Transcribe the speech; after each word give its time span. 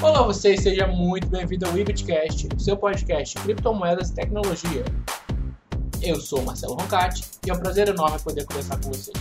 Olá 0.00 0.22
vocês, 0.22 0.62
seja 0.62 0.86
muito 0.86 1.26
bem-vindo 1.26 1.66
ao 1.66 1.76
Ibitcast, 1.76 2.48
seu 2.56 2.76
podcast 2.76 3.34
criptomoedas 3.40 4.10
e 4.10 4.14
tecnologia. 4.14 4.84
Eu 6.00 6.20
sou 6.20 6.40
Marcelo 6.42 6.74
Roncati 6.74 7.24
e 7.44 7.50
é 7.50 7.52
um 7.52 7.58
prazer 7.58 7.88
enorme 7.88 8.16
poder 8.20 8.44
conversar 8.44 8.80
com 8.80 8.92
vocês. 8.92 9.16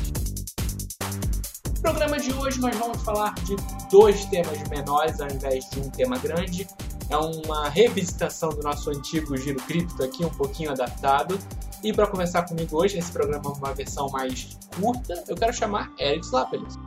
No 1.73 1.81
programa 1.81 2.19
de 2.19 2.31
hoje 2.31 2.59
nós 2.59 2.75
vamos 2.75 3.01
falar 3.01 3.33
de 3.43 3.55
dois 3.89 4.25
temas 4.25 4.61
menores 4.69 5.19
ao 5.19 5.27
invés 5.27 5.67
de 5.71 5.79
um 5.79 5.89
tema 5.89 6.19
grande. 6.19 6.67
É 7.09 7.17
uma 7.17 7.69
revisitação 7.69 8.49
do 8.49 8.61
nosso 8.61 8.91
antigo 8.91 9.35
Giro 9.35 9.59
Cripto 9.63 10.03
aqui, 10.03 10.23
um 10.23 10.29
pouquinho 10.29 10.71
adaptado. 10.71 11.39
E 11.83 11.91
para 11.91 12.05
conversar 12.05 12.43
comigo 12.43 12.77
hoje, 12.77 12.95
nesse 12.95 13.11
programa 13.11 13.51
uma 13.51 13.73
versão 13.73 14.09
mais 14.09 14.55
curta, 14.79 15.23
eu 15.27 15.35
quero 15.35 15.53
chamar 15.53 15.91
Eric 15.97 16.23
Slapelis. 16.23 16.77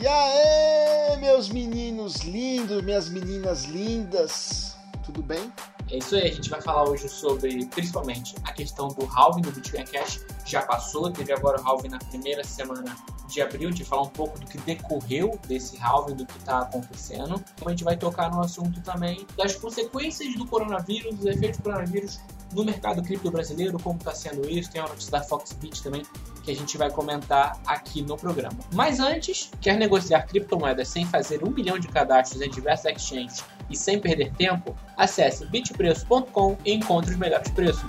E 0.00 0.06
aí, 0.06 1.16
meus 1.18 1.48
meninos 1.48 2.18
lindos, 2.18 2.82
minhas 2.82 3.08
meninas 3.08 3.64
lindas, 3.64 4.76
tudo 5.04 5.20
bem? 5.24 5.52
É 5.90 5.98
isso 5.98 6.14
aí, 6.14 6.28
a 6.28 6.34
gente 6.34 6.48
vai 6.48 6.62
falar 6.62 6.88
hoje 6.88 7.08
sobre, 7.08 7.66
principalmente, 7.66 8.36
a 8.44 8.52
questão 8.52 8.86
do 8.86 9.04
halving 9.06 9.42
do 9.42 9.50
Bitcoin 9.50 9.84
Cash. 9.86 10.20
Já 10.44 10.62
passou, 10.62 11.10
teve 11.10 11.32
agora 11.32 11.60
o 11.60 11.66
halving 11.66 11.88
na 11.88 11.98
primeira 11.98 12.44
semana 12.44 12.96
de 13.26 13.42
abril, 13.42 13.70
de 13.70 13.84
falar 13.84 14.02
um 14.02 14.10
pouco 14.10 14.38
do 14.38 14.46
que 14.46 14.56
decorreu 14.58 15.36
desse 15.48 15.76
halving, 15.78 16.14
do 16.14 16.24
que 16.24 16.38
está 16.38 16.60
acontecendo. 16.60 17.42
A 17.66 17.70
gente 17.70 17.82
vai 17.82 17.96
tocar 17.96 18.30
no 18.30 18.40
assunto 18.40 18.80
também 18.82 19.26
das 19.36 19.56
consequências 19.56 20.32
do 20.36 20.46
coronavírus, 20.46 21.16
dos 21.16 21.26
efeitos 21.26 21.58
do 21.58 21.64
coronavírus 21.64 22.20
no 22.52 22.64
mercado 22.64 23.02
cripto 23.02 23.32
brasileiro, 23.32 23.76
como 23.82 23.98
está 23.98 24.14
sendo 24.14 24.48
isso. 24.48 24.70
Tem 24.70 24.80
uma 24.80 24.90
notícia 24.90 25.10
da 25.10 25.22
Foxbit 25.22 25.82
também 25.82 26.02
que 26.48 26.52
a 26.52 26.56
gente 26.56 26.78
vai 26.78 26.90
comentar 26.90 27.60
aqui 27.66 28.00
no 28.00 28.16
programa. 28.16 28.58
Mas 28.72 29.00
antes, 29.00 29.50
quer 29.60 29.76
negociar 29.76 30.22
criptomoedas 30.22 30.88
sem 30.88 31.04
fazer 31.04 31.44
um 31.44 31.50
milhão 31.50 31.78
de 31.78 31.88
cadastros 31.88 32.40
em 32.40 32.48
diversas 32.48 32.90
exchanges 32.90 33.44
e 33.68 33.76
sem 33.76 34.00
perder 34.00 34.32
tempo? 34.32 34.74
Acesse 34.96 35.44
bitpreço.com 35.44 36.56
e 36.64 36.72
encontre 36.72 37.10
os 37.10 37.18
melhores 37.18 37.50
preços. 37.50 37.84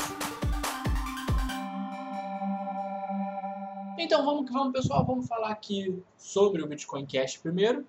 Então 3.98 4.26
vamos 4.26 4.46
que 4.46 4.52
vamos, 4.52 4.74
pessoal. 4.74 5.06
Vamos 5.06 5.26
falar 5.26 5.52
aqui 5.52 5.98
sobre 6.18 6.62
o 6.62 6.68
Bitcoin 6.68 7.06
Cash 7.06 7.38
primeiro. 7.38 7.88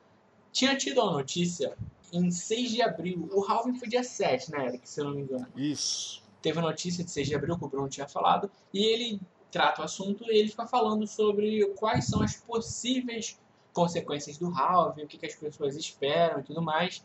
Tinha 0.53 0.77
tido 0.77 1.03
uma 1.03 1.15
notícia 1.15 1.77
em 2.13 2.31
6 2.31 2.71
de 2.71 2.81
abril. 2.81 3.29
O 3.33 3.45
halving 3.45 3.75
foi 3.75 3.89
dia 3.89 4.05
7, 4.05 4.53
né, 4.53 4.67
Eric? 4.69 4.89
Se 4.89 5.01
eu 5.01 5.07
não 5.07 5.15
me 5.15 5.23
engano. 5.23 5.49
Isso. 5.57 6.23
Teve 6.41 6.61
a 6.61 6.63
notícia 6.63 7.03
de 7.03 7.11
6 7.11 7.27
de 7.27 7.35
abril, 7.35 7.59
que 7.59 7.65
o 7.65 7.69
Bruno 7.69 7.89
tinha 7.89 8.07
falado, 8.07 8.49
e 8.73 8.85
ele 8.85 9.21
trata 9.51 9.83
o 9.83 9.85
assunto 9.85 10.25
e 10.31 10.39
ele 10.39 10.49
fica 10.49 10.67
falando 10.67 11.07
sobre 11.07 11.65
quais 11.77 12.07
são 12.07 12.23
as 12.23 12.37
possíveis 12.37 13.39
consequências 13.73 14.37
do 14.37 14.51
halving, 14.51 15.05
o 15.05 15.07
que, 15.07 15.19
que 15.19 15.27
as 15.27 15.35
pessoas 15.35 15.77
esperam 15.77 16.41
e 16.41 16.43
tudo 16.43 16.63
mais. 16.63 17.05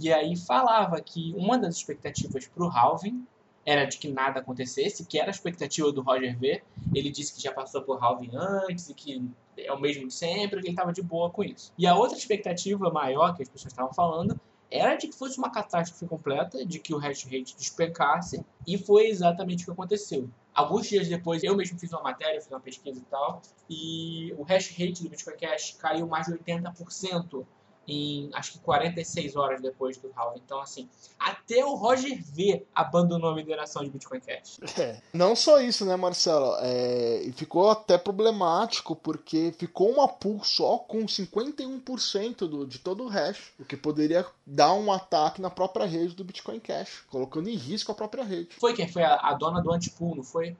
E 0.00 0.12
aí 0.12 0.36
falava 0.36 1.00
que 1.00 1.34
uma 1.36 1.58
das 1.58 1.76
expectativas 1.76 2.46
para 2.46 2.64
o 2.64 2.68
halving 2.68 3.26
era 3.64 3.84
de 3.84 3.98
que 3.98 4.08
nada 4.08 4.40
acontecesse, 4.40 5.04
que 5.04 5.18
era 5.18 5.28
a 5.28 5.30
expectativa 5.30 5.92
do 5.92 6.02
Roger 6.02 6.36
V. 6.38 6.62
Ele 6.94 7.10
disse 7.10 7.34
que 7.34 7.42
já 7.42 7.52
passou 7.52 7.82
por 7.82 8.02
halving 8.02 8.30
antes 8.34 8.88
e 8.88 8.94
que 8.94 9.22
é 9.56 9.72
o 9.72 9.80
mesmo 9.80 10.08
de 10.08 10.14
sempre, 10.14 10.60
que 10.60 10.66
ele 10.66 10.72
estava 10.72 10.92
de 10.92 11.02
boa 11.02 11.30
com 11.30 11.44
isso. 11.44 11.72
E 11.78 11.86
a 11.86 11.94
outra 11.94 12.16
expectativa 12.16 12.90
maior 12.90 13.36
que 13.36 13.42
as 13.42 13.48
pessoas 13.48 13.72
estavam 13.72 13.92
falando 13.92 14.38
era 14.70 14.96
de 14.96 15.06
que 15.06 15.14
fosse 15.14 15.38
uma 15.38 15.50
catástrofe 15.50 16.06
completa, 16.06 16.64
de 16.64 16.78
que 16.78 16.94
o 16.94 16.98
hash 16.98 17.24
rate 17.24 17.54
despencasse, 17.56 18.42
e 18.66 18.78
foi 18.78 19.06
exatamente 19.06 19.62
o 19.62 19.66
que 19.66 19.70
aconteceu. 19.70 20.28
Alguns 20.54 20.86
dias 20.86 21.08
depois, 21.08 21.42
eu 21.42 21.56
mesmo 21.56 21.78
fiz 21.78 21.92
uma 21.92 22.02
matéria, 22.02 22.40
fiz 22.40 22.50
uma 22.50 22.60
pesquisa 22.60 22.98
e 22.98 23.04
tal, 23.04 23.40
e 23.70 24.34
o 24.36 24.42
hash 24.42 24.70
rate 24.70 25.02
do 25.02 25.08
Bitcoin 25.08 25.36
Cash 25.36 25.76
caiu 25.78 26.06
mais 26.06 26.26
de 26.26 26.34
80% 26.34 27.44
em 27.86 28.30
acho 28.32 28.52
que 28.52 28.58
46 28.60 29.36
horas 29.36 29.60
depois 29.60 29.96
do 29.96 30.10
halving. 30.14 30.40
Então, 30.44 30.60
assim, 30.60 30.88
até 31.18 31.64
o 31.64 31.74
Roger 31.74 32.22
V 32.22 32.64
abandonou 32.74 33.30
a 33.30 33.34
mineração 33.34 33.82
de 33.82 33.90
Bitcoin 33.90 34.20
Cash. 34.20 34.60
É. 34.78 35.00
Não 35.12 35.34
só 35.34 35.60
isso, 35.60 35.84
né, 35.84 35.96
Marcelo? 35.96 36.56
É, 36.60 37.30
ficou 37.34 37.70
até 37.70 37.98
problemático 37.98 38.94
porque 38.94 39.52
ficou 39.58 39.90
uma 39.90 40.08
pool 40.08 40.44
só 40.44 40.78
com 40.78 41.04
51% 41.04 42.38
do, 42.46 42.66
de 42.66 42.78
todo 42.78 43.04
o 43.04 43.08
hash, 43.08 43.52
o 43.58 43.64
que 43.64 43.76
poderia 43.76 44.24
dar 44.46 44.72
um 44.74 44.92
ataque 44.92 45.40
na 45.40 45.50
própria 45.50 45.86
rede 45.86 46.14
do 46.14 46.24
Bitcoin 46.24 46.60
Cash, 46.60 47.04
colocando 47.10 47.48
em 47.48 47.56
risco 47.56 47.92
a 47.92 47.94
própria 47.94 48.24
rede. 48.24 48.50
Foi 48.58 48.74
quem? 48.74 48.88
Foi 48.88 49.02
a, 49.02 49.16
a 49.16 49.34
dona 49.34 49.60
do 49.60 49.72
antipool, 49.72 50.16
não 50.16 50.24
foi? 50.24 50.56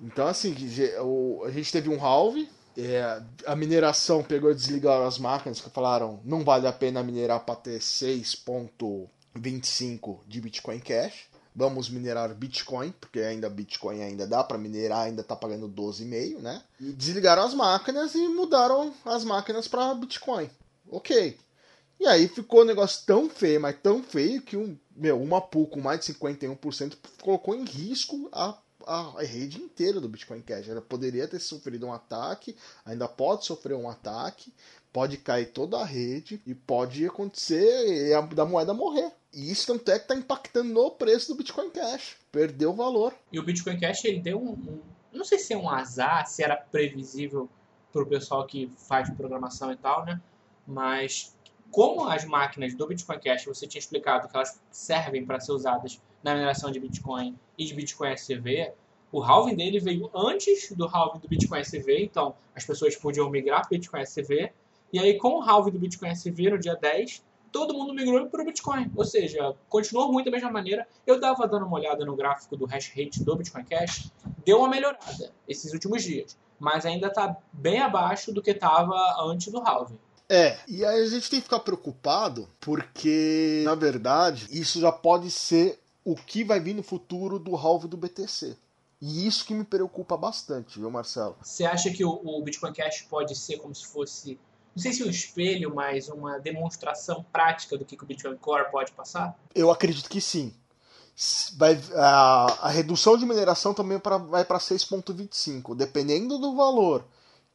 Então, 0.00 0.26
assim, 0.26 0.54
a 1.44 1.50
gente 1.50 1.70
teve 1.70 1.88
um 1.88 2.04
halving, 2.04 2.48
é, 2.76 3.22
a 3.46 3.54
mineração 3.54 4.20
pegou 4.22 4.50
e 4.50 4.54
desligaram 4.54 5.06
as 5.06 5.18
máquinas 5.18 5.60
que 5.60 5.70
falaram 5.70 6.20
não 6.24 6.44
vale 6.44 6.66
a 6.66 6.72
pena 6.72 7.02
minerar 7.02 7.40
para 7.40 7.56
ter 7.56 7.80
6.25 7.80 10.20
de 10.26 10.40
Bitcoin 10.40 10.78
Cash. 10.80 11.30
Vamos 11.54 11.90
minerar 11.90 12.34
Bitcoin, 12.34 12.94
porque 12.98 13.20
ainda 13.20 13.50
Bitcoin 13.50 14.02
ainda 14.02 14.26
dá 14.26 14.42
para 14.42 14.56
minerar, 14.56 15.00
ainda 15.00 15.22
tá 15.22 15.36
pagando 15.36 15.68
12,5, 15.68 16.38
né? 16.38 16.62
E 16.80 16.92
desligaram 16.92 17.42
as 17.42 17.52
máquinas 17.52 18.14
e 18.14 18.26
mudaram 18.28 18.94
as 19.04 19.22
máquinas 19.22 19.68
para 19.68 19.94
Bitcoin. 19.94 20.48
OK. 20.88 21.36
E 22.00 22.06
aí 22.06 22.26
ficou 22.26 22.62
um 22.62 22.64
negócio 22.64 23.04
tão 23.06 23.28
feio, 23.28 23.60
mas 23.60 23.76
tão 23.82 24.02
feio 24.02 24.40
que 24.42 24.56
um, 24.56 24.76
meu, 24.96 25.22
uma 25.22 25.40
pool 25.40 25.66
com 25.66 25.80
mais 25.80 26.00
de 26.00 26.14
51% 26.14 26.96
colocou 27.20 27.54
em 27.54 27.64
risco 27.64 28.28
a 28.32 28.56
a 28.86 29.22
rede 29.22 29.60
inteira 29.60 30.00
do 30.00 30.08
Bitcoin 30.08 30.40
Cash. 30.40 30.68
Ela 30.68 30.80
poderia 30.80 31.28
ter 31.28 31.38
sofrido 31.38 31.86
um 31.86 31.92
ataque, 31.92 32.56
ainda 32.84 33.08
pode 33.08 33.44
sofrer 33.44 33.74
um 33.74 33.88
ataque, 33.88 34.52
pode 34.92 35.16
cair 35.16 35.46
toda 35.46 35.78
a 35.78 35.84
rede 35.84 36.40
e 36.46 36.54
pode 36.54 37.06
acontecer 37.06 38.10
da 38.34 38.44
moeda 38.44 38.74
morrer. 38.74 39.12
E 39.32 39.50
isso 39.50 39.66
tanto 39.66 39.90
é 39.90 39.98
que 39.98 40.04
está 40.04 40.14
impactando 40.14 40.72
no 40.72 40.90
preço 40.90 41.28
do 41.28 41.36
Bitcoin 41.36 41.70
Cash. 41.70 42.16
Perdeu 42.30 42.70
o 42.70 42.74
valor. 42.74 43.14
E 43.32 43.38
o 43.38 43.44
Bitcoin 43.44 43.78
Cash 43.78 44.04
ele 44.04 44.20
deu 44.20 44.38
um, 44.38 44.52
um 44.52 44.80
não 45.12 45.24
sei 45.24 45.38
se 45.38 45.52
é 45.52 45.56
um 45.56 45.68
azar, 45.68 46.26
se 46.26 46.42
era 46.42 46.56
previsível 46.56 47.48
para 47.92 48.02
o 48.02 48.06
pessoal 48.06 48.46
que 48.46 48.70
faz 48.76 49.10
programação 49.10 49.70
e 49.70 49.76
tal, 49.76 50.04
né? 50.04 50.20
Mas 50.66 51.34
como 51.72 52.06
as 52.06 52.24
máquinas 52.26 52.74
do 52.74 52.86
Bitcoin 52.86 53.18
Cash, 53.18 53.46
você 53.46 53.66
tinha 53.66 53.80
explicado 53.80 54.28
que 54.28 54.36
elas 54.36 54.60
servem 54.70 55.24
para 55.24 55.40
ser 55.40 55.52
usadas 55.52 55.98
na 56.22 56.34
mineração 56.34 56.70
de 56.70 56.78
Bitcoin 56.78 57.34
e 57.56 57.64
de 57.64 57.74
Bitcoin 57.74 58.12
SV, 58.12 58.72
o 59.10 59.22
halving 59.22 59.56
dele 59.56 59.80
veio 59.80 60.10
antes 60.14 60.70
do 60.72 60.86
halving 60.86 61.18
do 61.18 61.28
Bitcoin 61.28 61.60
SV, 61.60 62.04
então 62.04 62.34
as 62.54 62.64
pessoas 62.64 62.94
podiam 62.94 63.28
migrar 63.30 63.62
para 63.62 63.70
Bitcoin 63.70 64.02
SV, 64.02 64.52
e 64.92 64.98
aí 64.98 65.18
com 65.18 65.38
o 65.38 65.42
halving 65.42 65.70
do 65.70 65.78
Bitcoin 65.78 66.10
SV 66.10 66.50
no 66.50 66.58
dia 66.58 66.76
10, 66.76 67.24
todo 67.50 67.72
mundo 67.72 67.94
migrou 67.94 68.26
para 68.26 68.42
o 68.42 68.44
Bitcoin, 68.44 68.90
ou 68.94 69.04
seja, 69.04 69.54
continuou 69.68 70.12
muito 70.12 70.26
da 70.26 70.30
mesma 70.30 70.50
maneira. 70.50 70.86
Eu 71.06 71.16
estava 71.16 71.46
dando 71.46 71.66
uma 71.66 71.76
olhada 71.76 72.04
no 72.04 72.14
gráfico 72.16 72.56
do 72.56 72.66
hash 72.66 72.88
rate 72.94 73.22
do 73.22 73.34
Bitcoin 73.36 73.64
Cash, 73.64 74.10
deu 74.44 74.58
uma 74.58 74.68
melhorada 74.68 75.32
esses 75.48 75.72
últimos 75.72 76.02
dias, 76.02 76.36
mas 76.58 76.84
ainda 76.84 77.08
está 77.08 77.34
bem 77.52 77.80
abaixo 77.80 78.32
do 78.32 78.42
que 78.42 78.50
estava 78.50 78.94
antes 79.22 79.50
do 79.50 79.60
halving. 79.60 79.98
É, 80.32 80.58
e 80.66 80.82
aí 80.82 81.02
a 81.02 81.06
gente 81.10 81.28
tem 81.28 81.40
que 81.40 81.44
ficar 81.44 81.60
preocupado 81.60 82.48
porque, 82.58 83.60
na 83.66 83.74
verdade, 83.74 84.48
isso 84.50 84.80
já 84.80 84.90
pode 84.90 85.30
ser 85.30 85.78
o 86.02 86.16
que 86.16 86.42
vai 86.42 86.58
vir 86.58 86.74
no 86.74 86.82
futuro 86.82 87.38
do 87.38 87.54
halve 87.54 87.86
do 87.86 87.98
BTC. 87.98 88.56
E 88.98 89.26
isso 89.26 89.44
que 89.44 89.52
me 89.52 89.62
preocupa 89.62 90.16
bastante, 90.16 90.78
viu, 90.78 90.90
Marcelo? 90.90 91.36
Você 91.42 91.66
acha 91.66 91.90
que 91.90 92.02
o, 92.02 92.08
o 92.24 92.42
Bitcoin 92.42 92.72
Cash 92.72 93.02
pode 93.10 93.36
ser 93.36 93.58
como 93.58 93.74
se 93.74 93.84
fosse, 93.84 94.38
não 94.74 94.82
sei 94.82 94.94
se 94.94 95.04
um 95.04 95.10
espelho, 95.10 95.74
mas 95.74 96.08
uma 96.08 96.38
demonstração 96.38 97.22
prática 97.30 97.76
do 97.76 97.84
que, 97.84 97.94
que 97.94 98.04
o 98.04 98.06
Bitcoin 98.06 98.38
Core 98.38 98.70
pode 98.70 98.92
passar? 98.92 99.38
Eu 99.54 99.70
acredito 99.70 100.08
que 100.08 100.20
sim. 100.22 100.54
Vai, 101.58 101.78
a, 101.94 102.46
a 102.62 102.68
redução 102.70 103.18
de 103.18 103.26
mineração 103.26 103.74
também 103.74 103.98
pra, 103.98 104.16
vai 104.16 104.46
para 104.46 104.58
6,25. 104.58 105.74
Dependendo 105.74 106.38
do 106.38 106.56
valor 106.56 107.04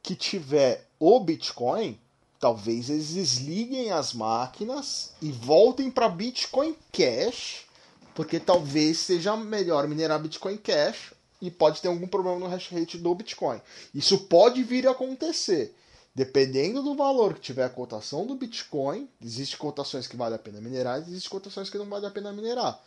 que 0.00 0.14
tiver 0.14 0.86
o 0.96 1.18
Bitcoin, 1.18 1.98
talvez 2.38 2.88
eles 2.88 3.14
desliguem 3.14 3.90
as 3.90 4.12
máquinas 4.12 5.10
e 5.20 5.32
voltem 5.32 5.90
para 5.90 6.08
Bitcoin 6.08 6.76
Cash, 6.92 7.66
porque 8.14 8.38
talvez 8.38 8.98
seja 8.98 9.36
melhor 9.36 9.86
minerar 9.88 10.20
Bitcoin 10.20 10.56
Cash 10.56 11.12
e 11.40 11.50
pode 11.50 11.80
ter 11.80 11.88
algum 11.88 12.06
problema 12.06 12.38
no 12.38 12.48
hash 12.48 12.68
rate 12.70 12.98
do 12.98 13.14
Bitcoin. 13.14 13.60
Isso 13.94 14.18
pode 14.18 14.62
vir 14.62 14.86
a 14.86 14.92
acontecer. 14.92 15.74
Dependendo 16.14 16.82
do 16.82 16.96
valor 16.96 17.34
que 17.34 17.40
tiver 17.40 17.64
a 17.64 17.68
cotação 17.68 18.26
do 18.26 18.34
Bitcoin, 18.34 19.08
existem 19.22 19.56
cotações 19.56 20.08
que 20.08 20.16
vale 20.16 20.34
a 20.34 20.38
pena 20.38 20.60
minerar, 20.60 20.98
existem 20.98 21.30
cotações 21.30 21.70
que 21.70 21.78
não 21.78 21.86
vale 21.86 22.06
a 22.06 22.10
pena 22.10 22.32
minerar. 22.32 22.80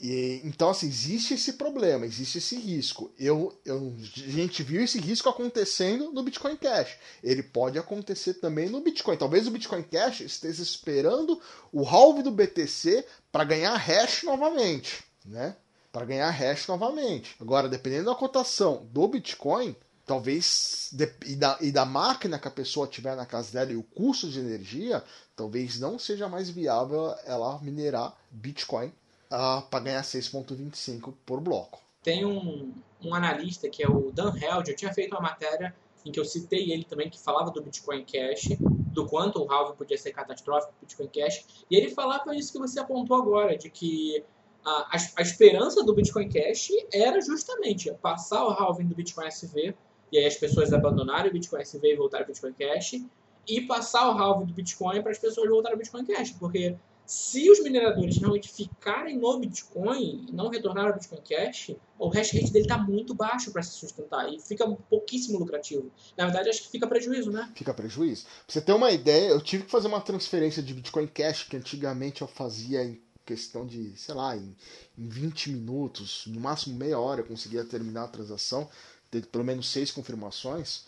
E, 0.00 0.40
então, 0.44 0.70
assim, 0.70 0.86
existe 0.86 1.34
esse 1.34 1.54
problema, 1.54 2.06
existe 2.06 2.38
esse 2.38 2.56
risco. 2.56 3.10
Eu, 3.18 3.58
eu, 3.64 3.96
a 4.16 4.30
gente 4.30 4.62
viu 4.62 4.82
esse 4.82 5.00
risco 5.00 5.28
acontecendo 5.28 6.12
no 6.12 6.22
Bitcoin 6.22 6.56
Cash. 6.56 6.96
Ele 7.22 7.42
pode 7.42 7.78
acontecer 7.78 8.34
também 8.34 8.68
no 8.68 8.80
Bitcoin. 8.80 9.16
Talvez 9.16 9.46
o 9.46 9.50
Bitcoin 9.50 9.82
Cash 9.82 10.20
esteja 10.20 10.62
esperando 10.62 11.40
o 11.72 11.82
halve 11.84 12.22
do 12.22 12.30
BTC 12.30 13.04
para 13.32 13.42
ganhar 13.42 13.74
hash 13.74 14.22
novamente, 14.22 15.02
né? 15.24 15.56
Para 15.90 16.06
ganhar 16.06 16.30
hash 16.30 16.68
novamente. 16.68 17.34
Agora, 17.40 17.68
dependendo 17.68 18.04
da 18.04 18.14
cotação 18.14 18.86
do 18.92 19.08
Bitcoin, 19.08 19.74
talvez 20.06 20.90
e 21.26 21.34
da, 21.34 21.58
e 21.60 21.72
da 21.72 21.84
máquina 21.84 22.38
que 22.38 22.46
a 22.46 22.52
pessoa 22.52 22.86
tiver 22.86 23.16
na 23.16 23.26
casa 23.26 23.52
dela 23.52 23.72
e 23.72 23.76
o 23.76 23.82
custo 23.82 24.30
de 24.30 24.38
energia, 24.38 25.02
talvez 25.34 25.80
não 25.80 25.98
seja 25.98 26.28
mais 26.28 26.48
viável 26.48 27.12
ela 27.24 27.60
minerar 27.60 28.16
Bitcoin 28.30 28.92
uh, 29.30 29.34
ah, 29.34 29.66
para 29.70 29.84
ganhar 29.84 30.02
6,25 30.02 31.14
por 31.24 31.40
bloco. 31.40 31.80
Tem 32.02 32.24
um, 32.24 32.72
um 33.02 33.14
analista 33.14 33.68
que 33.68 33.82
é 33.82 33.88
o 33.88 34.10
Dan 34.12 34.32
Held, 34.36 34.70
eu 34.70 34.76
tinha 34.76 34.92
feito 34.92 35.12
uma 35.12 35.20
matéria 35.20 35.74
em 36.04 36.12
que 36.12 36.18
eu 36.18 36.24
citei 36.24 36.72
ele 36.72 36.84
também, 36.84 37.10
que 37.10 37.18
falava 37.18 37.50
do 37.50 37.62
Bitcoin 37.62 38.04
Cash, 38.04 38.56
do 38.60 39.06
quanto 39.06 39.42
o 39.42 39.52
halving 39.52 39.76
podia 39.76 39.98
ser 39.98 40.12
catastrófico 40.12 40.72
do 40.72 40.80
Bitcoin 40.80 41.08
Cash, 41.08 41.44
e 41.70 41.76
ele 41.76 41.90
falava 41.90 42.34
isso 42.34 42.52
que 42.52 42.58
você 42.58 42.80
apontou 42.80 43.16
agora, 43.16 43.56
de 43.56 43.68
que 43.68 44.24
a, 44.64 44.70
a, 44.70 44.98
a 45.16 45.22
esperança 45.22 45.84
do 45.84 45.94
Bitcoin 45.94 46.28
Cash 46.28 46.70
era 46.92 47.20
justamente 47.20 47.92
passar 48.00 48.44
o 48.44 48.50
halving 48.50 48.86
do 48.86 48.94
Bitcoin 48.94 49.26
SV, 49.26 49.74
e 50.10 50.18
aí 50.18 50.24
as 50.24 50.36
pessoas 50.36 50.72
abandonarem 50.72 51.30
o 51.30 51.34
Bitcoin 51.34 51.60
SV 51.60 51.92
e 51.92 51.96
voltarem 51.96 52.24
ao 52.24 52.28
Bitcoin 52.28 52.54
Cash, 52.54 53.02
e 53.46 53.60
passar 53.62 54.08
o 54.08 54.18
halving 54.18 54.46
do 54.46 54.54
Bitcoin 54.54 55.02
para 55.02 55.12
as 55.12 55.18
pessoas 55.18 55.48
voltarem 55.48 55.74
ao 55.74 55.78
Bitcoin 55.78 56.04
Cash, 56.04 56.32
porque 56.32 56.76
se 57.08 57.50
os 57.50 57.60
mineradores 57.60 58.18
realmente 58.18 58.50
ficarem 58.50 59.16
no 59.16 59.40
Bitcoin 59.40 60.26
e 60.28 60.30
não 60.30 60.50
retornarem 60.50 60.90
ao 60.90 60.98
Bitcoin 60.98 61.22
Cash, 61.22 61.74
o 61.98 62.08
hash 62.10 62.32
rate 62.32 62.52
dele 62.52 62.66
está 62.66 62.76
muito 62.76 63.14
baixo 63.14 63.50
para 63.50 63.62
se 63.62 63.78
sustentar 63.78 64.30
e 64.30 64.38
fica 64.38 64.68
pouquíssimo 64.90 65.38
lucrativo. 65.38 65.90
Na 66.18 66.26
verdade, 66.26 66.50
acho 66.50 66.64
que 66.64 66.68
fica 66.68 66.86
prejuízo, 66.86 67.32
né? 67.32 67.50
Fica 67.54 67.72
prejuízo. 67.72 68.24
Pra 68.24 68.32
você 68.46 68.60
ter 68.60 68.74
uma 68.74 68.92
ideia, 68.92 69.30
eu 69.30 69.40
tive 69.40 69.64
que 69.64 69.70
fazer 69.70 69.88
uma 69.88 70.02
transferência 70.02 70.62
de 70.62 70.74
Bitcoin 70.74 71.06
Cash 71.06 71.44
que 71.44 71.56
antigamente 71.56 72.20
eu 72.20 72.28
fazia 72.28 72.84
em 72.84 73.00
questão 73.24 73.66
de, 73.66 73.96
sei 73.96 74.14
lá, 74.14 74.36
em, 74.36 74.54
em 74.98 75.08
20 75.08 75.50
minutos, 75.52 76.24
no 76.26 76.38
máximo 76.38 76.76
meia 76.76 76.98
hora 76.98 77.22
eu 77.22 77.26
conseguia 77.26 77.64
terminar 77.64 78.04
a 78.04 78.08
transação, 78.08 78.68
ter 79.10 79.24
pelo 79.24 79.44
menos 79.44 79.66
seis 79.70 79.90
confirmações. 79.90 80.84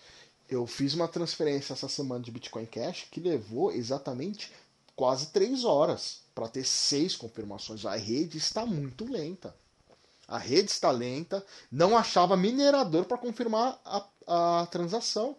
Eu 0.50 0.66
fiz 0.66 0.92
uma 0.92 1.08
transferência 1.08 1.72
essa 1.72 1.88
semana 1.88 2.22
de 2.22 2.30
Bitcoin 2.30 2.66
Cash 2.66 3.06
que 3.10 3.20
levou 3.20 3.72
exatamente 3.72 4.52
quase 5.00 5.28
três 5.28 5.64
horas 5.64 6.20
para 6.34 6.46
ter 6.46 6.62
seis 6.62 7.16
confirmações. 7.16 7.86
A 7.86 7.96
rede 7.96 8.36
está 8.36 8.66
muito 8.66 9.10
lenta. 9.10 9.56
A 10.28 10.36
rede 10.36 10.70
está 10.70 10.90
lenta, 10.90 11.42
não 11.72 11.96
achava 11.96 12.36
minerador 12.36 13.06
para 13.06 13.16
confirmar 13.16 13.80
a, 13.82 14.04
a 14.26 14.66
transação. 14.66 15.34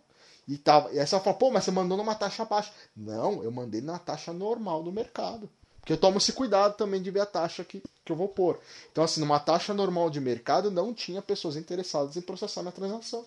E, 0.48 0.58
tava, 0.58 0.92
e 0.92 1.00
aí 1.00 1.06
você 1.06 1.19
fala, 1.19 1.38
pô, 1.38 1.52
mas 1.52 1.63
você 1.63 1.69
mandou 1.69 1.96
numa 1.96 2.16
taxa 2.16 2.44
baixa. 2.44 2.74
Não, 2.98 3.44
eu 3.44 3.52
mandei 3.52 3.81
na 3.81 4.00
taxa 4.00 4.34
normal 4.34 4.81
do 4.81 4.92
mercado. 4.92 5.48
Porque 5.80 5.94
eu 5.94 5.98
tomo 5.98 6.18
esse 6.18 6.34
cuidado 6.34 6.75
também 6.75 7.00
de 7.00 7.12
ver 7.12 7.19
a 7.19 7.25
taxa 7.28 7.64
que, 7.64 7.84
que 8.04 8.12
eu 8.12 8.16
vou 8.16 8.30
pôr. 8.30 8.60
Então, 8.92 9.04
assim, 9.04 9.19
numa 9.22 9.40
taxa 9.40 9.75
normal 9.75 10.10
de 10.10 10.19
mercado, 10.19 10.72
não 10.72 10.92
tinha 10.92 11.22
pessoas 11.22 11.56
interessadas 11.56 12.18
em 12.18 12.22
processar 12.22 12.64
minha 12.64 12.72
transação. 12.72 13.24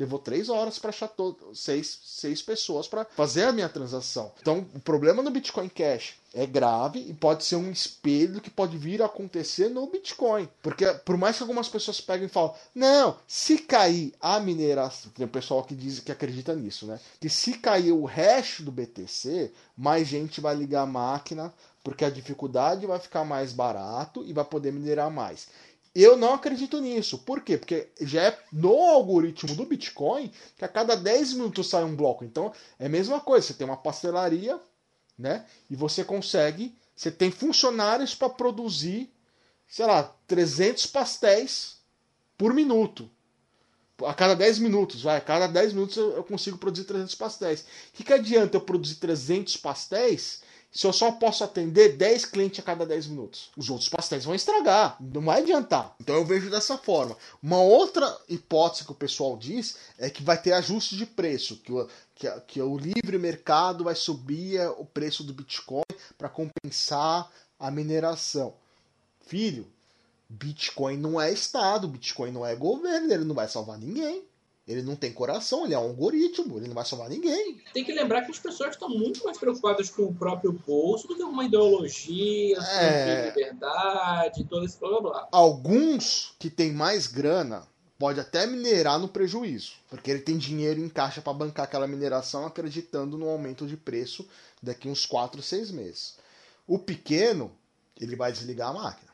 Levou 0.00 0.18
três 0.18 0.48
horas 0.48 0.78
para 0.78 0.88
achar 0.88 1.08
todo, 1.08 1.54
seis, 1.54 1.98
seis 2.02 2.40
pessoas 2.40 2.88
para 2.88 3.04
fazer 3.04 3.44
a 3.44 3.52
minha 3.52 3.68
transação. 3.68 4.32
Então, 4.40 4.66
o 4.74 4.80
problema 4.80 5.22
no 5.22 5.30
Bitcoin 5.30 5.68
Cash 5.68 6.14
é 6.32 6.46
grave 6.46 7.00
e 7.00 7.12
pode 7.12 7.44
ser 7.44 7.56
um 7.56 7.70
espelho 7.70 8.40
que 8.40 8.48
pode 8.48 8.78
vir 8.78 9.02
a 9.02 9.06
acontecer 9.06 9.68
no 9.68 9.86
Bitcoin. 9.86 10.48
Porque, 10.62 10.86
por 11.04 11.18
mais 11.18 11.36
que 11.36 11.42
algumas 11.42 11.68
pessoas 11.68 12.00
peguem 12.00 12.28
e 12.28 12.30
falem, 12.30 12.54
não, 12.74 13.18
se 13.28 13.58
cair 13.58 14.14
a 14.18 14.40
mineração, 14.40 15.12
tem 15.14 15.26
o 15.26 15.28
pessoal 15.28 15.62
que 15.64 15.74
diz 15.74 16.00
que 16.00 16.10
acredita 16.10 16.54
nisso, 16.54 16.86
né? 16.86 16.98
Que 17.20 17.28
se 17.28 17.58
cair 17.58 17.92
o 17.92 18.06
hash 18.06 18.62
do 18.62 18.72
BTC, 18.72 19.52
mais 19.76 20.08
gente 20.08 20.40
vai 20.40 20.54
ligar 20.54 20.84
a 20.84 20.86
máquina, 20.86 21.52
porque 21.84 22.06
a 22.06 22.10
dificuldade 22.10 22.86
vai 22.86 22.98
ficar 22.98 23.24
mais 23.24 23.52
barato 23.52 24.24
e 24.24 24.32
vai 24.32 24.44
poder 24.46 24.72
minerar 24.72 25.10
mais. 25.10 25.48
Eu 25.94 26.16
não 26.16 26.34
acredito 26.34 26.80
nisso. 26.80 27.18
Por 27.18 27.42
quê? 27.42 27.58
Porque 27.58 27.88
já 28.00 28.22
é 28.22 28.38
no 28.52 28.74
algoritmo 28.74 29.54
do 29.56 29.66
Bitcoin 29.66 30.32
que 30.56 30.64
a 30.64 30.68
cada 30.68 30.94
10 30.94 31.34
minutos 31.34 31.68
sai 31.68 31.82
um 31.82 31.96
bloco. 31.96 32.24
Então 32.24 32.52
é 32.78 32.86
a 32.86 32.88
mesma 32.88 33.20
coisa. 33.20 33.46
Você 33.46 33.54
tem 33.54 33.66
uma 33.66 33.76
pastelaria, 33.76 34.60
né? 35.18 35.44
E 35.68 35.74
você 35.74 36.04
consegue. 36.04 36.74
Você 36.94 37.10
tem 37.10 37.30
funcionários 37.30 38.14
para 38.14 38.28
produzir, 38.28 39.12
sei 39.66 39.86
lá, 39.86 40.14
300 40.28 40.86
pastéis 40.86 41.78
por 42.38 42.54
minuto. 42.54 43.10
A 44.04 44.14
cada 44.14 44.34
10 44.34 44.60
minutos, 44.60 45.02
vai. 45.02 45.16
A 45.16 45.20
cada 45.20 45.46
10 45.48 45.72
minutos 45.72 45.96
eu 45.96 46.22
consigo 46.22 46.56
produzir 46.56 46.84
300 46.84 47.14
pastéis. 47.16 47.60
O 47.60 47.64
que, 47.94 48.04
que 48.04 48.12
adianta 48.12 48.56
eu 48.56 48.60
produzir 48.60 48.94
300 48.96 49.56
pastéis 49.56 50.42
se 50.72 50.86
eu 50.86 50.92
só 50.92 51.12
posso 51.12 51.42
atender 51.42 51.96
10 51.96 52.26
clientes 52.26 52.60
a 52.60 52.62
cada 52.62 52.86
10 52.86 53.08
minutos. 53.08 53.50
Os 53.56 53.68
outros 53.68 53.88
pastéis 53.88 54.24
vão 54.24 54.34
estragar, 54.34 54.96
não 55.00 55.22
vai 55.22 55.40
adiantar. 55.40 55.94
Então 56.00 56.14
eu 56.14 56.24
vejo 56.24 56.48
dessa 56.48 56.78
forma. 56.78 57.16
Uma 57.42 57.60
outra 57.60 58.16
hipótese 58.28 58.84
que 58.84 58.92
o 58.92 58.94
pessoal 58.94 59.36
diz 59.36 59.76
é 59.98 60.08
que 60.08 60.22
vai 60.22 60.40
ter 60.40 60.52
ajuste 60.52 60.96
de 60.96 61.06
preço, 61.06 61.56
que 61.56 61.72
o, 61.72 61.88
que, 62.14 62.30
que 62.46 62.62
o 62.62 62.78
livre 62.78 63.18
mercado 63.18 63.84
vai 63.84 63.94
subir 63.94 64.60
o 64.78 64.84
preço 64.84 65.24
do 65.24 65.34
Bitcoin 65.34 65.82
para 66.16 66.28
compensar 66.28 67.30
a 67.58 67.70
mineração. 67.70 68.54
Filho, 69.26 69.66
Bitcoin 70.28 70.96
não 70.96 71.20
é 71.20 71.32
Estado, 71.32 71.88
Bitcoin 71.88 72.30
não 72.30 72.46
é 72.46 72.54
governo, 72.54 73.12
ele 73.12 73.24
não 73.24 73.34
vai 73.34 73.48
salvar 73.48 73.76
ninguém. 73.76 74.24
Ele 74.66 74.82
não 74.82 74.94
tem 74.94 75.12
coração, 75.12 75.64
ele 75.64 75.74
é 75.74 75.78
um 75.78 75.88
algoritmo, 75.88 76.56
ele 76.56 76.68
não 76.68 76.74
vai 76.74 76.84
salvar 76.84 77.08
ninguém. 77.08 77.60
Tem 77.72 77.84
que 77.84 77.92
lembrar 77.92 78.22
que 78.22 78.30
as 78.30 78.38
pessoas 78.38 78.70
estão 78.70 78.88
muito 78.88 79.24
mais 79.24 79.36
preocupadas 79.36 79.90
com 79.90 80.04
o 80.04 80.14
próprio 80.14 80.52
bolso 80.52 81.08
do 81.08 81.16
que 81.16 81.22
com 81.22 81.30
uma 81.30 81.44
ideologia, 81.44 82.56
é... 82.58 83.26
liberdade, 83.26 84.44
todo 84.44 84.64
esse 84.64 84.78
blá 84.78 84.90
blá 84.90 85.00
blá. 85.00 85.28
Alguns 85.32 86.34
que 86.38 86.48
têm 86.48 86.72
mais 86.72 87.06
grana 87.06 87.66
pode 87.98 88.20
até 88.20 88.46
minerar 88.46 88.98
no 88.98 89.08
prejuízo, 89.08 89.72
porque 89.88 90.10
ele 90.10 90.20
tem 90.20 90.38
dinheiro 90.38 90.80
em 90.80 90.88
caixa 90.88 91.20
para 91.20 91.34
bancar 91.34 91.64
aquela 91.64 91.86
mineração 91.86 92.46
acreditando 92.46 93.18
no 93.18 93.28
aumento 93.28 93.66
de 93.66 93.76
preço 93.76 94.26
daqui 94.62 94.88
uns 94.88 95.04
4, 95.04 95.42
6 95.42 95.70
meses. 95.70 96.16
O 96.66 96.78
pequeno, 96.78 97.50
ele 98.00 98.16
vai 98.16 98.32
desligar 98.32 98.70
a 98.70 98.72
máquina. 98.72 99.10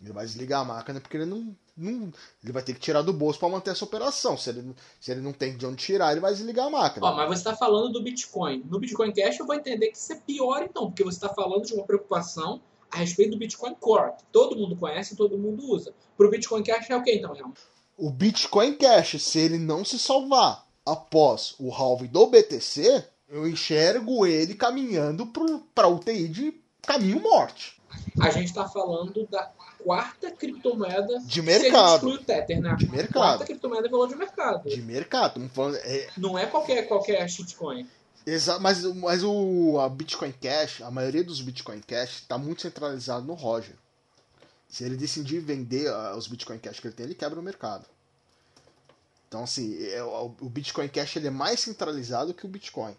Ele 0.00 0.12
vai 0.12 0.24
desligar 0.24 0.60
a 0.60 0.64
máquina 0.64 1.00
porque 1.00 1.16
ele 1.16 1.26
não 1.26 1.54
não, 1.76 2.12
ele 2.42 2.52
vai 2.52 2.62
ter 2.62 2.72
que 2.72 2.80
tirar 2.80 3.02
do 3.02 3.12
bolso 3.12 3.38
para 3.38 3.48
manter 3.48 3.70
essa 3.70 3.84
operação. 3.84 4.36
Se 4.36 4.50
ele, 4.50 4.74
se 5.00 5.10
ele 5.10 5.20
não 5.20 5.32
tem 5.32 5.56
de 5.56 5.66
onde 5.66 5.76
tirar, 5.76 6.12
ele 6.12 6.20
vai 6.20 6.32
desligar 6.32 6.66
a 6.66 6.70
máquina. 6.70 7.06
Ó, 7.06 7.14
mas 7.16 7.28
você 7.28 7.48
está 7.48 7.56
falando 7.56 7.92
do 7.92 8.02
Bitcoin. 8.02 8.62
No 8.70 8.78
Bitcoin 8.78 9.12
Cash 9.12 9.40
eu 9.40 9.46
vou 9.46 9.56
entender 9.56 9.88
que 9.88 9.98
isso 9.98 10.12
é 10.12 10.16
pior 10.16 10.62
então, 10.62 10.86
porque 10.86 11.02
você 11.02 11.16
está 11.16 11.28
falando 11.28 11.64
de 11.64 11.74
uma 11.74 11.84
preocupação 11.84 12.60
a 12.90 12.98
respeito 12.98 13.32
do 13.32 13.38
Bitcoin 13.38 13.74
Core. 13.74 14.12
Todo 14.30 14.56
mundo 14.56 14.76
conhece, 14.76 15.16
todo 15.16 15.36
mundo 15.36 15.68
usa. 15.68 15.92
Para 16.16 16.26
o 16.26 16.30
Bitcoin 16.30 16.62
Cash 16.62 16.88
é 16.90 16.96
o 16.96 17.02
que 17.02 17.12
então, 17.12 17.32
Real? 17.32 17.52
O 17.96 18.10
Bitcoin 18.10 18.74
Cash, 18.74 19.20
se 19.20 19.38
ele 19.40 19.58
não 19.58 19.84
se 19.84 19.98
salvar 19.98 20.64
após 20.86 21.54
o 21.58 21.72
halving 21.72 22.06
do 22.06 22.26
BTC, 22.26 23.04
eu 23.28 23.48
enxergo 23.48 24.24
ele 24.26 24.54
caminhando 24.54 25.26
para 25.74 25.88
UTI 25.88 26.28
de 26.28 26.60
caminho 26.82 27.20
morte. 27.20 27.80
A 28.20 28.30
gente 28.30 28.46
está 28.46 28.68
falando 28.68 29.26
da 29.26 29.52
quarta 29.84 30.30
criptomoeda 30.30 31.20
de 31.20 31.42
mercado. 31.42 32.10
Se 32.10 32.24
Tether, 32.24 32.60
né? 32.60 32.74
De 32.76 32.90
mercado. 32.90 33.12
Quarta 33.12 33.44
criptomoeda 33.44 33.86
é 33.86 33.90
valor 33.90 34.08
de 34.08 34.16
mercado. 34.16 34.68
De 34.68 34.82
mercado. 34.82 35.48
Falando, 35.50 35.76
é... 35.76 36.08
Não 36.16 36.38
é 36.38 36.46
qualquer, 36.46 36.88
qualquer 36.88 37.28
shitcoin. 37.28 37.86
Exato, 38.26 38.60
mas, 38.62 38.82
mas 38.82 39.22
o 39.22 39.78
a 39.78 39.88
Bitcoin 39.88 40.32
Cash, 40.32 40.80
a 40.80 40.90
maioria 40.90 41.22
dos 41.22 41.42
Bitcoin 41.42 41.80
Cash 41.80 42.20
está 42.22 42.38
muito 42.38 42.62
centralizado 42.62 43.26
no 43.26 43.34
Roger. 43.34 43.76
Se 44.66 44.82
ele 44.82 44.96
decidir 44.96 45.40
vender 45.40 45.90
uh, 45.90 46.16
os 46.16 46.26
Bitcoin 46.26 46.58
Cash 46.58 46.80
que 46.80 46.86
ele 46.86 46.94
tem, 46.94 47.04
ele 47.04 47.14
quebra 47.14 47.38
o 47.38 47.42
mercado. 47.42 47.84
Então, 49.28 49.44
assim, 49.44 49.76
é, 49.88 50.02
o, 50.02 50.34
o 50.40 50.48
Bitcoin 50.48 50.88
Cash 50.88 51.16
ele 51.16 51.26
é 51.26 51.30
mais 51.30 51.60
centralizado 51.60 52.32
que 52.32 52.46
o 52.46 52.48
Bitcoin. 52.48 52.96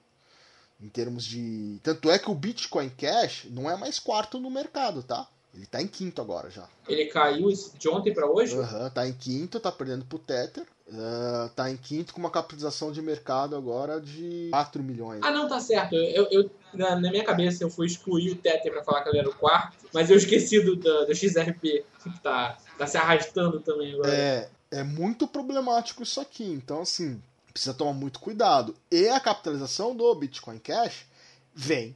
Em 0.79 0.89
termos 0.89 1.25
de. 1.25 1.79
Tanto 1.81 2.11
é 2.11 2.19
que 2.19 2.29
o 2.29 2.35
Bitcoin 2.35 2.89
Cash 2.89 3.47
não 3.49 3.69
é 3.69 3.75
mais 3.75 3.97
quarto 3.97 4.39
no 4.39 4.51
mercado, 4.51 5.01
tá? 5.01 5.27
Ele 5.55 5.65
tá 5.65 5.81
em 5.81 5.87
quinto 5.87 6.21
agora 6.21 6.49
já. 6.49 6.67
Ele 6.87 7.05
caiu 7.05 7.47
de 7.77 7.89
ontem 7.89 8.13
para 8.13 8.29
hoje? 8.29 8.57
Aham, 8.57 8.83
uhum, 8.83 8.89
tá 8.89 9.07
em 9.07 9.13
quinto, 9.13 9.59
tá 9.59 9.71
perdendo 9.71 10.05
pro 10.05 10.19
Tether. 10.19 10.65
Uh, 10.87 11.49
tá 11.55 11.71
em 11.71 11.77
quinto 11.77 12.13
com 12.13 12.19
uma 12.19 12.29
capitalização 12.29 12.91
de 12.91 13.01
mercado 13.01 13.55
agora 13.55 13.99
de 13.99 14.49
4 14.51 14.83
milhões. 14.83 15.21
Ah, 15.23 15.31
não, 15.31 15.47
tá 15.47 15.59
certo. 15.59 15.95
Eu, 15.95 16.27
eu 16.29 16.51
na, 16.73 16.95
na, 16.99 17.09
minha 17.09 17.23
cabeça 17.23 17.63
eu 17.63 17.69
fui 17.71 17.87
excluir 17.87 18.31
o 18.31 18.35
Tether 18.35 18.71
para 18.71 18.83
falar 18.83 19.01
que 19.01 19.09
ele 19.09 19.17
era 19.17 19.29
o 19.29 19.33
quarto, 19.33 19.75
mas 19.91 20.11
eu 20.11 20.17
esqueci 20.17 20.61
do, 20.61 20.75
do, 20.75 21.05
do 21.07 21.15
XRP, 21.15 21.83
que 22.03 22.19
tá, 22.21 22.57
tá 22.77 22.85
se 22.85 22.97
arrastando 22.97 23.59
também 23.61 23.93
agora. 23.93 24.13
É, 24.13 24.49
é 24.69 24.83
muito 24.83 25.27
problemático 25.27 26.03
isso 26.03 26.21
aqui. 26.21 26.45
Então, 26.45 26.81
assim, 26.81 27.19
precisa 27.51 27.73
tomar 27.73 27.93
muito 27.93 28.19
cuidado. 28.19 28.75
E 28.91 29.07
a 29.07 29.19
capitalização 29.19 29.95
do 29.95 30.13
Bitcoin 30.13 30.59
Cash 30.59 31.07
vem 31.53 31.95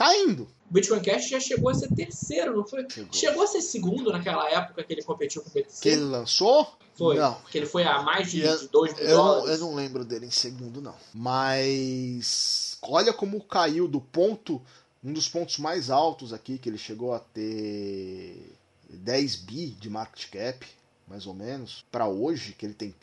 caindo. 0.00 0.48
O 0.70 0.72
Bitcoin 0.72 1.02
Cash 1.02 1.28
já 1.28 1.38
chegou 1.38 1.68
a 1.68 1.74
ser 1.74 1.88
terceiro, 1.94 2.56
não 2.56 2.66
foi? 2.66 2.88
Chegou. 2.88 3.12
chegou 3.12 3.42
a 3.42 3.46
ser 3.46 3.60
segundo 3.60 4.10
naquela 4.10 4.48
época 4.50 4.82
que 4.82 4.94
ele 4.94 5.02
competiu 5.02 5.42
com 5.42 5.50
o 5.50 5.52
BTC? 5.52 5.82
Que 5.82 5.88
ele 5.90 6.02
lançou? 6.02 6.74
Foi. 6.94 7.18
Não. 7.18 7.34
Que 7.50 7.58
ele 7.58 7.66
foi 7.66 7.84
a 7.84 8.00
mais 8.00 8.30
de, 8.30 8.40
2 8.40 8.94
mil 8.94 9.04
eu 9.04 9.16
dólares. 9.16 9.44
Não, 9.44 9.52
eu 9.52 9.58
não 9.58 9.74
lembro 9.74 10.04
dele 10.04 10.26
em 10.26 10.30
segundo, 10.30 10.80
não. 10.80 10.94
Mas 11.12 12.78
olha 12.80 13.12
como 13.12 13.42
caiu 13.44 13.86
do 13.86 14.00
ponto, 14.00 14.62
um 15.04 15.12
dos 15.12 15.28
pontos 15.28 15.58
mais 15.58 15.90
altos 15.90 16.32
aqui, 16.32 16.56
que 16.56 16.70
ele 16.70 16.78
chegou 16.78 17.12
a 17.12 17.18
ter 17.18 18.56
10 18.88 19.36
bi 19.36 19.66
de 19.66 19.90
market 19.90 20.30
cap, 20.30 20.66
mais 21.06 21.26
ou 21.26 21.34
menos, 21.34 21.84
para 21.90 22.08
hoje, 22.08 22.54
que 22.56 22.64
ele 22.64 22.74
tem 22.74 22.94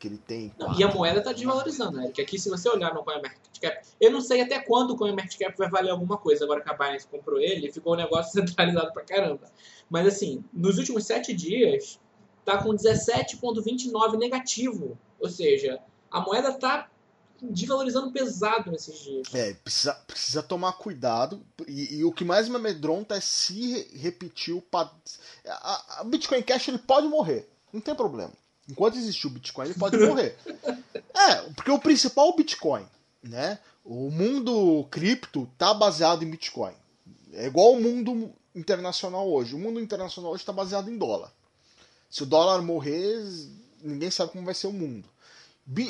que 0.00 0.08
ele 0.08 0.16
tem. 0.16 0.52
Não, 0.58 0.76
e 0.76 0.82
a 0.82 0.92
moeda 0.92 1.18
está 1.18 1.30
desvalorizando, 1.30 1.98
né? 1.98 2.10
Que 2.10 2.22
aqui, 2.22 2.38
se 2.38 2.48
você 2.48 2.68
olhar 2.70 2.94
no 2.94 3.04
CoinMarketCap, 3.04 3.86
eu 4.00 4.10
não 4.10 4.22
sei 4.22 4.40
até 4.40 4.58
quando 4.58 4.92
o 4.92 4.96
CoinMarketCap 4.96 5.56
vai 5.58 5.68
valer 5.68 5.90
alguma 5.90 6.16
coisa. 6.16 6.44
Agora 6.44 6.62
que 6.62 6.70
a 6.70 6.72
Binance 6.72 7.06
comprou 7.06 7.38
ele, 7.38 7.70
ficou 7.70 7.92
um 7.92 7.96
negócio 7.96 8.32
centralizado 8.40 8.92
pra 8.94 9.04
caramba. 9.04 9.52
Mas 9.90 10.06
assim, 10.06 10.42
nos 10.54 10.78
últimos 10.78 11.04
sete 11.04 11.34
dias, 11.34 12.00
tá 12.46 12.62
com 12.62 12.70
17,29 12.70 14.16
negativo. 14.16 14.98
Ou 15.20 15.28
seja, 15.28 15.78
a 16.10 16.20
moeda 16.22 16.54
tá 16.54 16.88
desvalorizando 17.42 18.10
pesado 18.10 18.70
nesses 18.70 18.98
dias. 19.00 19.34
É, 19.34 19.52
precisa, 19.52 19.92
precisa 20.06 20.42
tomar 20.42 20.72
cuidado. 20.72 21.44
E, 21.68 21.96
e 21.96 22.04
o 22.04 22.12
que 22.12 22.24
mais 22.24 22.48
me 22.48 22.56
amedronta 22.56 23.16
é 23.16 23.20
se 23.20 23.86
repetir 23.98 24.54
o. 24.54 24.62
Pad... 24.62 24.90
A, 25.46 26.00
a 26.00 26.04
Bitcoin 26.04 26.40
Cash 26.40 26.68
ele 26.68 26.78
pode 26.78 27.06
morrer, 27.06 27.50
não 27.70 27.82
tem 27.82 27.94
problema. 27.94 28.32
Enquanto 28.70 28.96
existir 28.96 29.26
o 29.26 29.30
Bitcoin, 29.30 29.66
ele 29.66 29.74
pode 29.74 29.98
morrer. 29.98 30.36
É, 31.14 31.36
porque 31.56 31.70
o 31.70 31.78
principal 31.78 32.34
Bitcoin, 32.36 32.86
né? 33.22 33.58
O 33.84 34.10
mundo 34.10 34.86
cripto 34.90 35.48
tá 35.58 35.74
baseado 35.74 36.22
em 36.22 36.30
Bitcoin. 36.30 36.72
É 37.32 37.46
igual 37.46 37.72
o 37.72 37.80
mundo 37.80 38.32
internacional 38.54 39.28
hoje. 39.28 39.54
O 39.54 39.58
mundo 39.58 39.80
internacional 39.80 40.32
hoje 40.32 40.42
está 40.42 40.52
baseado 40.52 40.90
em 40.90 40.96
dólar. 40.96 41.32
Se 42.08 42.22
o 42.22 42.26
dólar 42.26 42.62
morrer, 42.62 43.18
ninguém 43.82 44.10
sabe 44.10 44.32
como 44.32 44.44
vai 44.44 44.54
ser 44.54 44.66
o 44.66 44.72
mundo. 44.72 45.08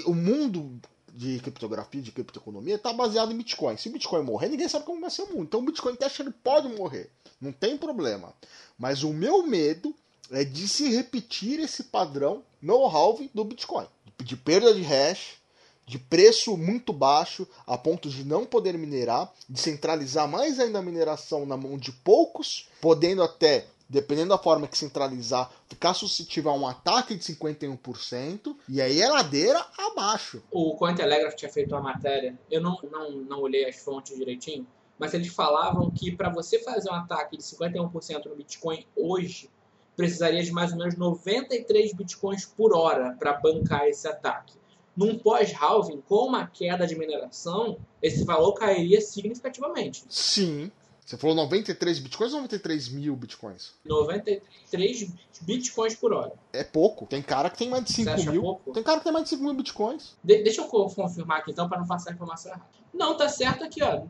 O 0.07 0.15
mundo 0.15 0.81
de 1.13 1.41
criptografia, 1.41 2.01
de 2.01 2.13
criptoeconomia, 2.13 2.77
está 2.77 2.93
baseado 2.93 3.33
em 3.33 3.37
Bitcoin. 3.37 3.77
Se 3.77 3.89
o 3.89 3.93
Bitcoin 3.93 4.23
morrer, 4.23 4.49
ninguém 4.49 4.69
sabe 4.69 4.85
como 4.85 5.01
vai 5.01 5.11
ser 5.11 5.23
o 5.23 5.29
mundo. 5.29 5.43
Então 5.43 5.61
o 5.61 5.65
Bitcoin 5.65 5.97
Cash 5.97 6.21
ele 6.21 6.31
pode 6.31 6.69
morrer. 6.69 7.11
Não 7.41 7.53
tem 7.53 7.77
problema. 7.77 8.33
Mas 8.79 9.03
o 9.03 9.13
meu 9.13 9.47
medo 9.47 9.95
é 10.31 10.45
de 10.45 10.69
se 10.69 10.89
repetir 10.91 11.59
esse 11.59 11.85
padrão 11.85 12.43
no 12.61 12.87
halving 12.87 13.31
do 13.35 13.45
Bitcoin. 13.45 13.87
De 14.19 14.37
perda 14.37 14.75
de 14.75 14.83
hash, 14.83 15.41
de 15.87 15.99
preço 15.99 16.57
muito 16.57 16.93
baixo, 16.93 17.47
a 17.67 17.77
ponto 17.77 18.09
de 18.09 18.25
não 18.25 18.45
poder 18.45 18.77
minerar, 18.79 19.33
de 19.49 19.59
centralizar 19.59 20.29
mais 20.29 20.61
ainda 20.61 20.79
a 20.79 20.83
mineração 20.83 21.45
na 21.47 21.57
mão 21.57 21.77
de 21.77 21.91
poucos, 21.91 22.69
podendo 22.81 23.23
até 23.23 23.67
dependendo 23.91 24.29
da 24.29 24.39
forma 24.39 24.69
que 24.69 24.79
centralizar, 24.79 25.51
ficar 25.69 25.95
suscetível 25.95 26.53
a 26.53 26.55
um 26.55 26.65
ataque 26.65 27.17
de 27.17 27.25
51%, 27.25 28.55
e 28.69 28.81
aí 28.81 29.03
é 29.03 29.09
ladeira 29.09 29.67
abaixo. 29.77 30.41
O 30.49 30.77
Cointelegraph 30.77 31.35
tinha 31.35 31.51
feito 31.51 31.75
uma 31.75 31.83
matéria, 31.83 32.39
eu 32.49 32.61
não, 32.61 32.79
não, 32.91 33.11
não 33.11 33.41
olhei 33.41 33.69
as 33.69 33.81
fontes 33.81 34.17
direitinho, 34.17 34.65
mas 34.97 35.13
eles 35.13 35.27
falavam 35.29 35.91
que 35.91 36.15
para 36.15 36.31
você 36.31 36.61
fazer 36.61 36.89
um 36.89 36.95
ataque 36.95 37.37
de 37.37 37.43
51% 37.43 38.27
no 38.27 38.37
Bitcoin 38.37 38.87
hoje, 38.95 39.51
precisaria 39.97 40.43
de 40.43 40.53
mais 40.53 40.73
ou 40.73 40.79
menos 40.79 40.97
93 40.97 41.93
Bitcoins 41.93 42.45
por 42.45 42.75
hora 42.75 43.17
para 43.19 43.35
bancar 43.35 43.87
esse 43.87 44.07
ataque. 44.09 44.55
Num 44.97 45.19
pós-halving, 45.19 46.03
com 46.03 46.27
uma 46.27 46.47
queda 46.47 46.87
de 46.87 46.97
mineração, 46.97 47.79
esse 48.03 48.25
valor 48.25 48.53
cairia 48.55 49.01
significativamente. 49.01 50.05
Sim. 50.09 50.71
Você 51.11 51.17
falou 51.17 51.35
93 51.35 51.99
bitcoins 51.99 52.33
ou 52.33 52.41
93 52.43 52.89
mil 52.91 53.17
bitcoins? 53.17 53.73
93 53.85 55.13
bitcoins 55.41 55.97
por 55.97 56.13
hora. 56.13 56.33
É 56.53 56.63
pouco. 56.63 57.05
Tem 57.07 57.21
cara 57.21 57.51
que 57.51 57.59
tem 57.59 57.69
mais 57.69 57.85
de 57.85 57.93
5 57.93 58.31
mil. 58.31 58.43
Pouco? 58.43 58.73
Tem 58.73 58.83
cara 58.83 58.99
que 58.99 59.05
tem 59.05 59.13
mais 59.13 59.25
de 59.25 59.31
5 59.31 59.43
mil 59.43 59.55
bitcoins. 59.55 60.17
De 60.23 60.41
deixa 60.43 60.61
eu 60.61 60.69
confirmar 60.69 61.39
aqui 61.39 61.51
então 61.51 61.69
para 61.69 61.81
não 61.81 61.87
passar 61.87 62.11
a 62.11 62.15
informação 62.15 62.53
errada. 62.53 62.67
Não, 62.95 63.17
tá 63.17 63.29
certo 63.29 63.65
aqui, 63.65 63.83
ó. 63.83 64.03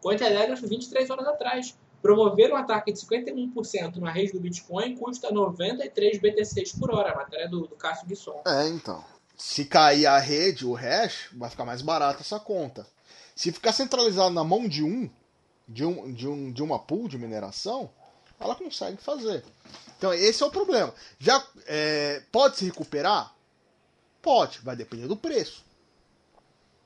Cointelegraph 0.00 0.60
23 0.60 1.10
horas 1.10 1.26
atrás. 1.28 1.78
Promover 2.00 2.52
um 2.52 2.56
ataque 2.56 2.92
de 2.92 3.00
51% 3.00 3.96
na 3.96 4.10
rede 4.10 4.32
do 4.32 4.40
Bitcoin 4.40 4.96
custa 4.96 5.30
93 5.30 6.18
BTCs 6.18 6.72
por 6.72 6.94
hora. 6.94 7.12
A 7.12 7.16
matéria 7.16 7.48
do, 7.48 7.66
do 7.66 7.74
Cássio 7.74 8.06
Guisson. 8.06 8.42
É, 8.46 8.68
então. 8.68 9.04
Se 9.36 9.64
cair 9.64 10.06
a 10.06 10.18
rede, 10.18 10.66
o 10.66 10.72
hash, 10.72 11.28
vai 11.32 11.50
ficar 11.50 11.64
mais 11.64 11.82
barato 11.82 12.20
essa 12.20 12.40
conta. 12.40 12.86
Se 13.34 13.52
ficar 13.52 13.72
centralizado 13.72 14.34
na 14.34 14.42
mão 14.42 14.68
de 14.68 14.82
um, 14.82 15.08
de, 15.68 15.84
um, 15.84 16.12
de, 16.12 16.26
um, 16.26 16.52
de 16.52 16.62
uma 16.62 16.78
pool 16.78 17.08
de 17.08 17.18
mineração, 17.18 17.90
ela 18.40 18.54
consegue 18.54 18.96
fazer. 18.96 19.44
Então 19.96 20.12
esse 20.12 20.42
é 20.42 20.46
o 20.46 20.50
problema. 20.50 20.94
Já 21.18 21.44
é, 21.66 22.22
pode 22.32 22.56
se 22.56 22.64
recuperar? 22.64 23.34
Pode, 24.22 24.60
vai 24.60 24.76
depender 24.76 25.06
do 25.06 25.16
preço. 25.16 25.64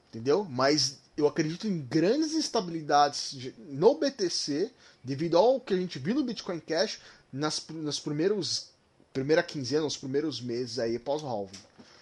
Entendeu? 0.09 0.47
Mas 0.49 1.02
eu 1.23 1.29
acredito 1.29 1.67
em 1.67 1.81
grandes 1.81 2.35
instabilidades 2.35 3.53
no 3.59 3.95
BTC 3.95 4.71
devido 5.03 5.39
ao 5.39 5.61
que 5.61 5.75
a 5.75 5.77
gente 5.77 5.99
viu 5.99 6.15
no 6.15 6.25
Bitcoin 6.25 6.61
Cash 6.61 7.01
nas, 7.33 7.65
nas 7.71 7.99
primeiros 7.99 8.71
primeira 9.13 9.43
quinzena, 9.43 9.83
nos 9.83 9.97
primeiros 9.97 10.41
meses 10.41 10.79
aí 10.79 10.99
pós-halving. 10.99 11.59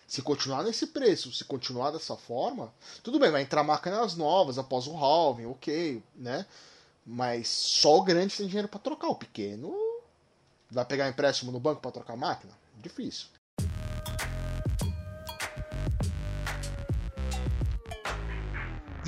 Se 0.07 0.23
continuar 0.23 0.62
nesse 0.62 0.89
preço, 0.89 1.33
se 1.33 1.45
continuar 1.45 1.91
dessa 1.91 2.17
forma, 2.17 2.73
tudo 3.03 3.19
bem, 3.19 3.31
vai 3.31 3.43
entrar 3.43 3.62
máquinas 3.62 4.17
novas 4.17 4.59
após 4.59 4.87
o 4.87 4.97
halving, 4.97 5.47
ok, 5.47 6.03
né? 6.17 6.47
Mas 7.05 7.49
só 7.49 7.99
o 7.99 8.05
grande 8.05 8.37
tem 8.37 8.47
dinheiro 8.47 8.69
para 8.69 8.81
trocar. 8.81 9.09
O 9.09 9.15
pequeno 9.15 9.75
vai 10.71 10.85
pegar 10.85 11.09
empréstimo 11.09 11.53
no 11.53 11.61
banco 11.61 11.81
para 11.81 11.93
trocar 11.93 12.15
a 12.15 12.17
máquina? 12.17 12.53
Difícil. 12.79 13.29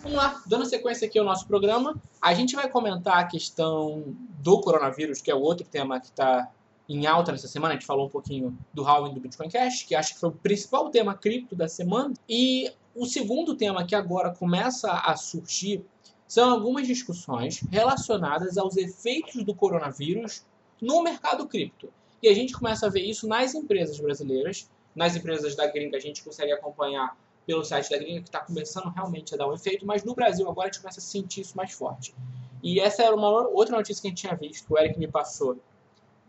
Vamos 0.00 0.16
lá, 0.16 0.40
dando 0.46 0.64
sequência 0.66 1.08
aqui 1.08 1.18
ao 1.18 1.24
nosso 1.24 1.48
programa, 1.48 2.00
a 2.20 2.32
gente 2.34 2.54
vai 2.54 2.68
comentar 2.68 3.18
a 3.18 3.24
questão 3.24 4.14
do 4.38 4.60
coronavírus, 4.60 5.20
que 5.20 5.28
é 5.28 5.34
o 5.34 5.40
outro 5.40 5.66
tema 5.66 5.98
que 5.98 6.06
está 6.06 6.48
em 6.88 7.06
alta 7.06 7.32
nessa 7.32 7.48
semana. 7.48 7.74
A 7.74 7.76
gente 7.76 7.86
falou 7.86 8.06
um 8.06 8.10
pouquinho 8.10 8.56
do 8.72 8.84
halving 8.84 9.14
do 9.14 9.20
Bitcoin 9.20 9.48
Cash, 9.48 9.82
que 9.84 9.94
acho 9.94 10.14
que 10.14 10.20
foi 10.20 10.28
o 10.30 10.32
principal 10.32 10.90
tema 10.90 11.14
cripto 11.14 11.54
da 11.54 11.68
semana. 11.68 12.14
E 12.28 12.70
o 12.94 13.06
segundo 13.06 13.56
tema 13.56 13.84
que 13.86 13.94
agora 13.94 14.34
começa 14.34 14.90
a 14.90 15.16
surgir 15.16 15.84
são 16.26 16.50
algumas 16.50 16.86
discussões 16.86 17.62
relacionadas 17.70 18.56
aos 18.56 18.76
efeitos 18.76 19.44
do 19.44 19.54
coronavírus 19.54 20.44
no 20.80 21.02
mercado 21.02 21.46
cripto. 21.46 21.92
E 22.22 22.28
a 22.28 22.34
gente 22.34 22.54
começa 22.54 22.86
a 22.86 22.88
ver 22.88 23.02
isso 23.02 23.26
nas 23.26 23.54
empresas 23.54 23.98
brasileiras, 23.98 24.68
nas 24.94 25.16
empresas 25.16 25.54
da 25.54 25.66
gringa 25.66 25.96
a 25.96 26.00
gente 26.00 26.22
consegue 26.22 26.52
acompanhar 26.52 27.16
pelo 27.46 27.64
site 27.64 27.90
da 27.90 27.98
gringa, 27.98 28.22
que 28.22 28.28
está 28.28 28.40
começando 28.40 28.88
realmente 28.90 29.34
a 29.34 29.36
dar 29.36 29.48
um 29.48 29.54
efeito, 29.54 29.84
mas 29.84 30.04
no 30.04 30.14
Brasil 30.14 30.48
agora 30.48 30.68
a 30.68 30.72
gente 30.72 30.80
começa 30.80 31.00
a 31.00 31.02
sentir 31.02 31.40
isso 31.40 31.56
mais 31.56 31.72
forte. 31.72 32.14
E 32.62 32.78
essa 32.78 33.02
era 33.02 33.14
uma 33.14 33.28
outra 33.28 33.76
notícia 33.76 34.00
que 34.00 34.06
a 34.06 34.10
gente 34.10 34.20
tinha 34.20 34.36
visto, 34.36 34.72
o 34.72 34.78
Eric 34.78 34.98
me 34.98 35.08
passou, 35.08 35.58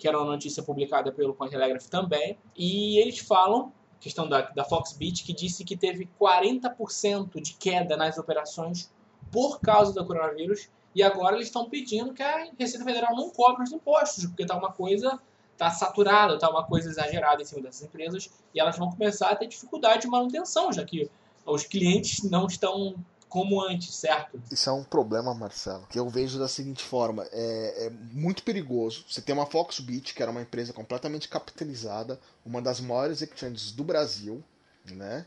que 0.03 0.07
era 0.10 0.17
uma 0.19 0.33
notícia 0.33 0.62
publicada 0.62 1.13
pelo 1.13 1.33
Cointelegraph 1.33 1.88
também, 1.88 2.38
e 2.57 3.00
eles 3.00 3.19
falam, 3.19 3.72
questão 4.01 4.27
da, 4.27 4.41
da 4.41 4.65
Foxbit, 4.65 5.24
que 5.24 5.31
disse 5.31 5.63
que 5.63 5.77
teve 5.77 6.10
40% 6.19 7.41
de 7.41 7.53
queda 7.53 7.95
nas 7.95 8.17
operações 8.17 8.91
por 9.31 9.62
causa 9.62 9.93
do 9.93 10.05
coronavírus, 10.05 10.67
e 10.93 11.01
agora 11.01 11.38
eles 11.38 11.48
estão 11.48 11.69
pedindo 11.69 12.13
que 12.13 12.22
a 12.22 12.50
Receita 12.60 12.83
Federal 12.83 13.15
não 13.15 13.29
cobre 13.29 13.63
os 13.63 13.72
impostos, 13.72 14.25
porque 14.25 14.41
está 14.41 14.57
uma 14.57 14.74
coisa 14.74 15.17
está 15.53 15.69
saturada, 15.69 16.33
está 16.33 16.50
uma 16.50 16.65
coisa 16.65 16.89
exagerada 16.89 17.41
em 17.41 17.45
cima 17.45 17.62
dessas 17.62 17.83
empresas 17.83 18.29
e 18.53 18.60
elas 18.60 18.77
vão 18.77 18.89
começar 18.89 19.29
a 19.29 19.36
ter 19.38 19.48
dificuldade 19.48 20.01
de 20.01 20.07
manutenção, 20.10 20.74
já 20.74 20.83
que 20.83 21.10
os 21.45 21.63
clientes 21.63 22.29
não 22.29 22.48
estão 22.48 22.95
como 23.33 23.59
antes, 23.59 23.95
certo? 23.95 24.39
Isso 24.51 24.69
é 24.69 24.71
um 24.71 24.83
problema, 24.83 25.33
Marcelo, 25.33 25.87
que 25.89 25.97
eu 25.97 26.07
vejo 26.07 26.37
da 26.37 26.47
seguinte 26.47 26.83
forma: 26.83 27.27
é, 27.31 27.87
é 27.87 27.89
muito 27.89 28.43
perigoso. 28.43 29.03
Você 29.09 29.23
tem 29.23 29.33
uma 29.33 29.47
Foxbit, 29.47 30.13
que 30.13 30.21
era 30.21 30.29
uma 30.29 30.43
empresa 30.43 30.71
completamente 30.71 31.27
capitalizada, 31.27 32.19
uma 32.45 32.61
das 32.61 32.79
maiores 32.79 33.23
exchanges 33.23 33.71
do 33.71 33.83
Brasil, 33.83 34.43
né? 34.85 35.25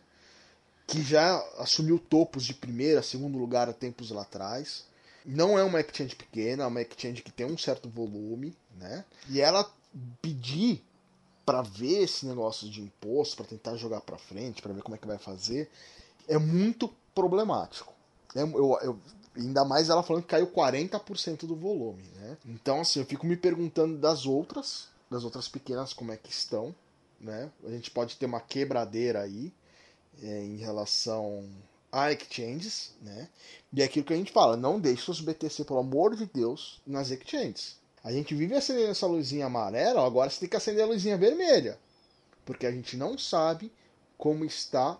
Que 0.86 1.02
já 1.02 1.36
assumiu 1.58 1.98
topos 1.98 2.44
de 2.44 2.54
primeiro, 2.54 3.02
segundo 3.02 3.36
lugar 3.36 3.68
há 3.68 3.72
tempos 3.72 4.12
lá 4.12 4.22
atrás. 4.22 4.84
Não 5.24 5.58
é 5.58 5.64
uma 5.64 5.80
exchange 5.80 6.14
pequena, 6.14 6.62
é 6.62 6.66
uma 6.68 6.82
exchange 6.82 7.22
que 7.22 7.32
tem 7.32 7.44
um 7.44 7.58
certo 7.58 7.88
volume, 7.88 8.56
né? 8.78 9.04
E 9.28 9.40
ela 9.40 9.68
pedir 10.22 10.80
para 11.44 11.60
ver 11.60 12.04
esse 12.04 12.24
negócio 12.24 12.70
de 12.70 12.80
imposto, 12.80 13.34
para 13.34 13.46
tentar 13.46 13.74
jogar 13.74 14.00
para 14.02 14.16
frente, 14.16 14.62
para 14.62 14.72
ver 14.72 14.82
como 14.82 14.94
é 14.94 14.98
que 14.98 15.08
vai 15.08 15.18
fazer, 15.18 15.68
é 16.28 16.38
muito 16.38 16.88
problemático. 17.12 17.95
É, 18.34 18.42
eu, 18.42 18.78
eu, 18.82 18.98
ainda 19.36 19.64
mais 19.64 19.88
ela 19.88 20.02
falando 20.02 20.22
que 20.22 20.28
caiu 20.28 20.46
40% 20.46 21.46
do 21.46 21.56
volume, 21.56 22.04
né? 22.16 22.36
Então, 22.46 22.80
assim, 22.80 23.00
eu 23.00 23.06
fico 23.06 23.26
me 23.26 23.36
perguntando 23.36 23.96
das 23.98 24.26
outras, 24.26 24.88
das 25.10 25.24
outras 25.24 25.48
pequenas, 25.48 25.92
como 25.92 26.12
é 26.12 26.16
que 26.16 26.30
estão, 26.30 26.74
né? 27.20 27.50
A 27.64 27.70
gente 27.70 27.90
pode 27.90 28.16
ter 28.16 28.26
uma 28.26 28.40
quebradeira 28.40 29.22
aí 29.22 29.52
é, 30.22 30.42
em 30.42 30.56
relação 30.56 31.48
a 31.92 32.12
exchanges, 32.12 32.92
né? 33.00 33.28
E 33.72 33.82
é 33.82 33.84
aquilo 33.84 34.04
que 34.04 34.12
a 34.12 34.16
gente 34.16 34.32
fala, 34.32 34.56
não 34.56 34.80
deixe 34.80 35.10
os 35.10 35.20
BTC, 35.20 35.64
pelo 35.64 35.78
amor 35.78 36.16
de 36.16 36.26
Deus, 36.26 36.80
nas 36.86 37.10
exchanges. 37.10 37.76
A 38.02 38.12
gente 38.12 38.34
vive 38.34 38.54
acendendo 38.54 38.90
essa 38.90 39.06
luzinha 39.06 39.46
amarela, 39.46 40.06
agora 40.06 40.30
você 40.30 40.40
tem 40.40 40.48
que 40.48 40.56
acender 40.56 40.84
a 40.84 40.86
luzinha 40.86 41.16
vermelha. 41.16 41.78
Porque 42.44 42.66
a 42.66 42.70
gente 42.70 42.96
não 42.96 43.18
sabe 43.18 43.72
como 44.16 44.44
está 44.44 44.98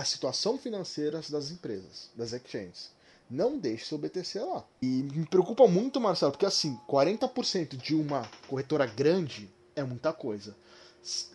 a 0.00 0.04
situação 0.04 0.56
financeira 0.56 1.20
das 1.28 1.50
empresas, 1.50 2.10
das 2.16 2.32
exchanges. 2.32 2.90
Não 3.30 3.58
deixe 3.58 3.84
seu 3.84 3.98
BTC 3.98 4.40
lá. 4.40 4.64
E 4.80 4.86
me 4.86 5.26
preocupa 5.26 5.68
muito, 5.68 6.00
Marcelo, 6.00 6.32
porque 6.32 6.46
assim, 6.46 6.80
40% 6.88 7.76
de 7.76 7.94
uma 7.94 8.26
corretora 8.48 8.86
grande 8.86 9.50
é 9.76 9.84
muita 9.84 10.10
coisa. 10.10 10.56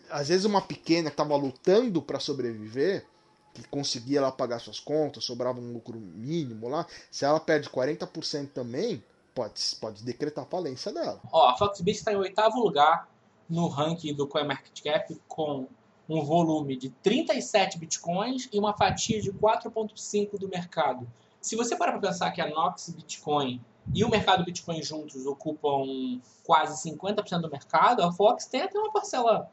Às 0.09 0.29
vezes 0.29 0.45
uma 0.45 0.61
pequena 0.61 1.11
que 1.11 1.13
estava 1.13 1.35
lutando 1.35 2.01
para 2.01 2.19
sobreviver, 2.19 3.05
que 3.53 3.61
conseguia 3.67 4.19
lá 4.19 4.31
pagar 4.31 4.57
suas 4.57 4.79
contas, 4.79 5.23
sobrava 5.23 5.59
um 5.59 5.71
lucro 5.71 5.99
mínimo 5.99 6.67
lá, 6.67 6.87
se 7.11 7.23
ela 7.23 7.39
perde 7.39 7.69
40% 7.69 8.49
também, 8.49 9.03
pode, 9.35 9.61
pode 9.79 10.03
decretar 10.03 10.45
falência 10.47 10.91
dela. 10.91 11.21
Ó, 11.31 11.49
a 11.49 11.55
Foxbit 11.55 11.99
está 11.99 12.11
em 12.11 12.17
oitavo 12.17 12.59
lugar 12.59 13.07
no 13.47 13.67
ranking 13.67 14.15
do 14.15 14.27
CoinMarketCap 14.27 15.21
com 15.27 15.67
um 16.07 16.23
volume 16.23 16.75
de 16.75 16.89
37 16.89 17.77
bitcoins 17.77 18.47
e 18.51 18.59
uma 18.59 18.73
fatia 18.73 19.21
de 19.21 19.31
4,5 19.31 20.37
do 20.37 20.47
mercado. 20.47 21.07
Se 21.41 21.55
você 21.55 21.75
parar 21.75 21.93
para 21.93 22.09
pensar 22.09 22.31
que 22.31 22.41
a 22.41 22.49
Nox 22.49 22.89
Bitcoin 22.89 23.61
e 23.93 24.03
o 24.03 24.09
mercado 24.09 24.43
Bitcoin 24.43 24.81
juntos 24.81 25.25
ocupam 25.25 26.19
quase 26.43 26.89
50% 26.89 27.41
do 27.41 27.51
mercado, 27.51 28.01
a 28.01 28.11
Fox 28.11 28.45
tem 28.45 28.63
até 28.63 28.79
uma 28.79 28.91
parcela 28.91 29.49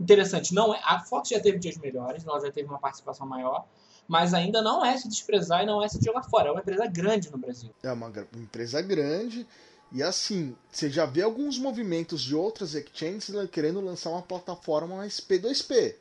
interessante. 0.00 0.52
Não 0.52 0.74
é, 0.74 0.80
a 0.84 1.00
Fox 1.00 1.28
já 1.28 1.40
teve 1.40 1.58
dias 1.58 1.78
melhores, 1.78 2.26
ela 2.26 2.40
já 2.40 2.50
teve 2.50 2.68
uma 2.68 2.78
participação 2.78 3.26
maior, 3.26 3.64
mas 4.08 4.34
ainda 4.34 4.60
não 4.60 4.84
é 4.84 4.96
se 4.96 5.08
desprezar 5.08 5.62
e 5.62 5.66
não 5.66 5.82
é 5.82 5.88
se 5.88 6.02
jogar 6.04 6.24
fora. 6.24 6.48
É 6.48 6.50
uma 6.52 6.60
empresa 6.60 6.86
grande 6.86 7.30
no 7.30 7.38
Brasil. 7.38 7.70
É 7.82 7.92
uma 7.92 8.12
empresa 8.34 8.82
grande. 8.82 9.46
E 9.92 10.02
assim, 10.02 10.56
você 10.70 10.90
já 10.90 11.06
vê 11.06 11.22
alguns 11.22 11.58
movimentos 11.58 12.22
de 12.22 12.34
outras 12.34 12.74
exchanges 12.74 13.30
querendo 13.50 13.80
lançar 13.80 14.10
uma 14.10 14.22
plataforma 14.22 14.96
mais 14.96 15.20
P2P. 15.20 15.94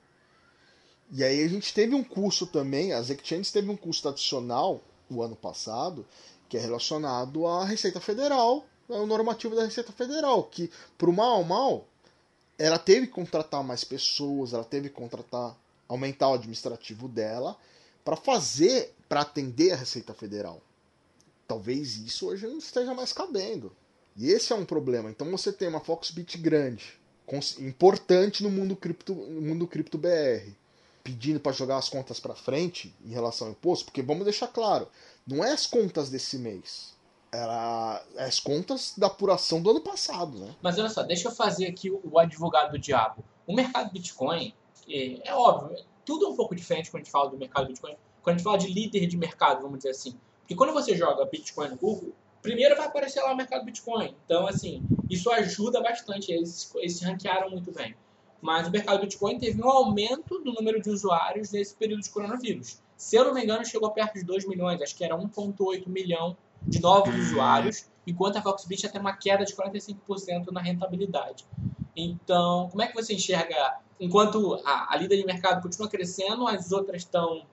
E 1.12 1.24
aí 1.24 1.44
a 1.44 1.48
gente 1.48 1.74
teve 1.74 1.94
um 1.94 2.04
curso 2.04 2.48
também, 2.48 2.94
as 2.94 3.10
exchanges 3.10 3.52
teve 3.52 3.70
um 3.70 3.78
custo 3.78 4.10
adicional 4.10 4.82
o 5.10 5.22
ano 5.22 5.36
passado, 5.36 6.06
que 6.50 6.58
é 6.58 6.60
relacionado 6.60 7.46
à 7.46 7.64
Receita 7.64 8.00
Federal, 8.00 8.66
ao 8.90 9.06
normativo 9.06 9.56
da 9.56 9.66
Receita 9.66 9.92
Federal, 9.92 10.44
que 10.44 10.72
pro 10.98 11.14
mal 11.14 11.44
mal, 11.44 11.88
ela 12.58 12.80
teve 12.80 13.08
que 13.08 13.14
contratar 13.14 13.64
mais 13.64 13.84
pessoas, 13.84 14.54
ela 14.54 14.64
teve 14.64 14.90
que 14.90 14.96
contratar, 14.96 15.56
aumentar 15.88 16.30
o 16.30 16.34
administrativo 16.34 17.08
dela 17.08 17.56
para 18.04 18.16
fazer, 18.16 18.94
para 19.08 19.22
atender 19.22 19.74
a 19.74 19.76
Receita 19.76 20.14
Federal. 20.14 20.62
Talvez 21.48 21.98
isso 21.98 22.28
hoje 22.28 22.48
não 22.48 22.58
esteja 22.58 22.94
mais 22.94 23.14
cabendo. 23.14 23.72
E 24.16 24.30
esse 24.30 24.54
é 24.54 24.56
um 24.56 24.66
problema. 24.66 25.10
Então 25.10 25.30
você 25.30 25.52
tem 25.52 25.68
uma 25.68 25.80
Foxbit 25.80 26.38
grande, 26.38 27.00
importante 27.60 28.44
no 28.44 28.50
mundo 28.50 28.76
cripto, 28.76 29.14
no 29.14 29.42
mundo 29.42 29.68
cripto 29.68 29.98
BR 29.98 30.54
pedindo 31.06 31.40
para 31.40 31.52
jogar 31.52 31.78
as 31.78 31.88
contas 31.88 32.20
para 32.20 32.34
frente 32.34 32.92
em 33.06 33.12
relação 33.12 33.46
ao 33.46 33.54
imposto, 33.54 33.86
porque 33.86 34.02
vamos 34.02 34.24
deixar 34.24 34.48
claro, 34.48 34.88
não 35.26 35.46
é 35.46 35.52
as 35.52 35.68
contas 35.68 36.10
desse 36.10 36.40
mês. 36.40 36.96
Era 37.32 38.04
é 38.16 38.24
as 38.24 38.40
contas 38.40 38.96
da 38.98 39.06
apuração 39.06 39.62
do 39.62 39.70
ano 39.70 39.82
passado, 39.82 40.40
né? 40.40 40.56
Mas 40.64 40.80
olha 40.80 40.90
só, 40.90 41.04
deixa 41.04 41.28
eu 41.28 41.32
fazer 41.32 41.68
aqui 41.68 41.92
o 41.92 42.18
advogado 42.18 42.72
do 42.72 42.80
diabo. 42.80 43.24
O 43.46 43.54
mercado 43.54 43.92
Bitcoin, 43.92 44.52
é, 44.90 45.30
é 45.30 45.36
óbvio, 45.36 45.78
tudo 46.04 46.26
é 46.26 46.30
um 46.30 46.36
pouco 46.36 46.56
diferente 46.56 46.90
quando 46.90 47.02
a 47.02 47.04
gente 47.04 47.12
fala 47.12 47.30
do 47.30 47.38
mercado 47.38 47.68
Bitcoin. 47.68 47.96
Quando 48.24 48.36
a 48.36 48.38
gente 48.38 48.44
fala 48.44 48.58
de 48.58 48.68
líder 48.68 49.06
de 49.06 49.16
mercado, 49.16 49.62
vamos 49.62 49.78
dizer 49.78 49.92
assim. 49.92 50.18
Porque 50.46 50.56
quando 50.56 50.74
você 50.74 50.96
joga 50.96 51.26
Bitcoin 51.26 51.70
no 51.70 51.76
Google, 51.76 52.14
primeiro 52.42 52.76
vai 52.76 52.86
aparecer 52.86 53.22
lá 53.22 53.34
o 53.34 53.36
mercado 53.36 53.66
Bitcoin. 53.66 54.16
Então, 54.26 54.48
assim, 54.48 54.84
isso 55.10 55.32
ajuda 55.32 55.82
bastante. 55.82 56.32
Eles, 56.32 56.72
eles 56.76 56.98
se 56.98 57.04
ranquearam 57.04 57.50
muito 57.50 57.72
bem 57.72 57.96
mas 58.46 58.68
o 58.68 58.72
mercado 58.72 59.02
Bitcoin 59.02 59.40
teve 59.40 59.60
um 59.60 59.68
aumento 59.68 60.38
do 60.40 60.54
número 60.54 60.80
de 60.80 60.88
usuários 60.88 61.52
nesse 61.52 61.76
período 61.76 62.04
de 62.04 62.10
coronavírus. 62.12 62.80
Se 62.96 63.16
eu 63.16 63.26
não 63.26 63.34
me 63.34 63.44
engano, 63.44 63.66
chegou 63.66 63.90
perto 63.90 64.14
de 64.14 64.24
2 64.24 64.48
milhões, 64.48 64.80
acho 64.84 64.96
que 64.96 65.04
era 65.04 65.18
1,8 65.18 65.88
milhão 65.88 66.38
de 66.62 66.80
novos 66.80 67.14
hum. 67.14 67.20
usuários, 67.20 67.90
enquanto 68.06 68.38
a 68.38 68.42
Foxbit 68.44 68.84
já 68.84 68.90
tem 68.90 69.02
uma 69.02 69.18
queda 69.18 69.44
de 69.44 69.56
45% 69.56 70.52
na 70.52 70.62
rentabilidade. 70.62 71.44
Então, 71.96 72.70
como 72.70 72.84
é 72.84 72.88
que 72.88 72.94
você 72.94 73.16
enxerga, 73.16 73.80
enquanto 74.00 74.62
a, 74.66 74.94
a 74.94 74.98
líder 74.98 75.18
de 75.18 75.26
mercado 75.26 75.62
continua 75.62 75.90
crescendo, 75.90 76.48
as 76.48 76.72
outras 76.72 77.04
estão 77.04 77.46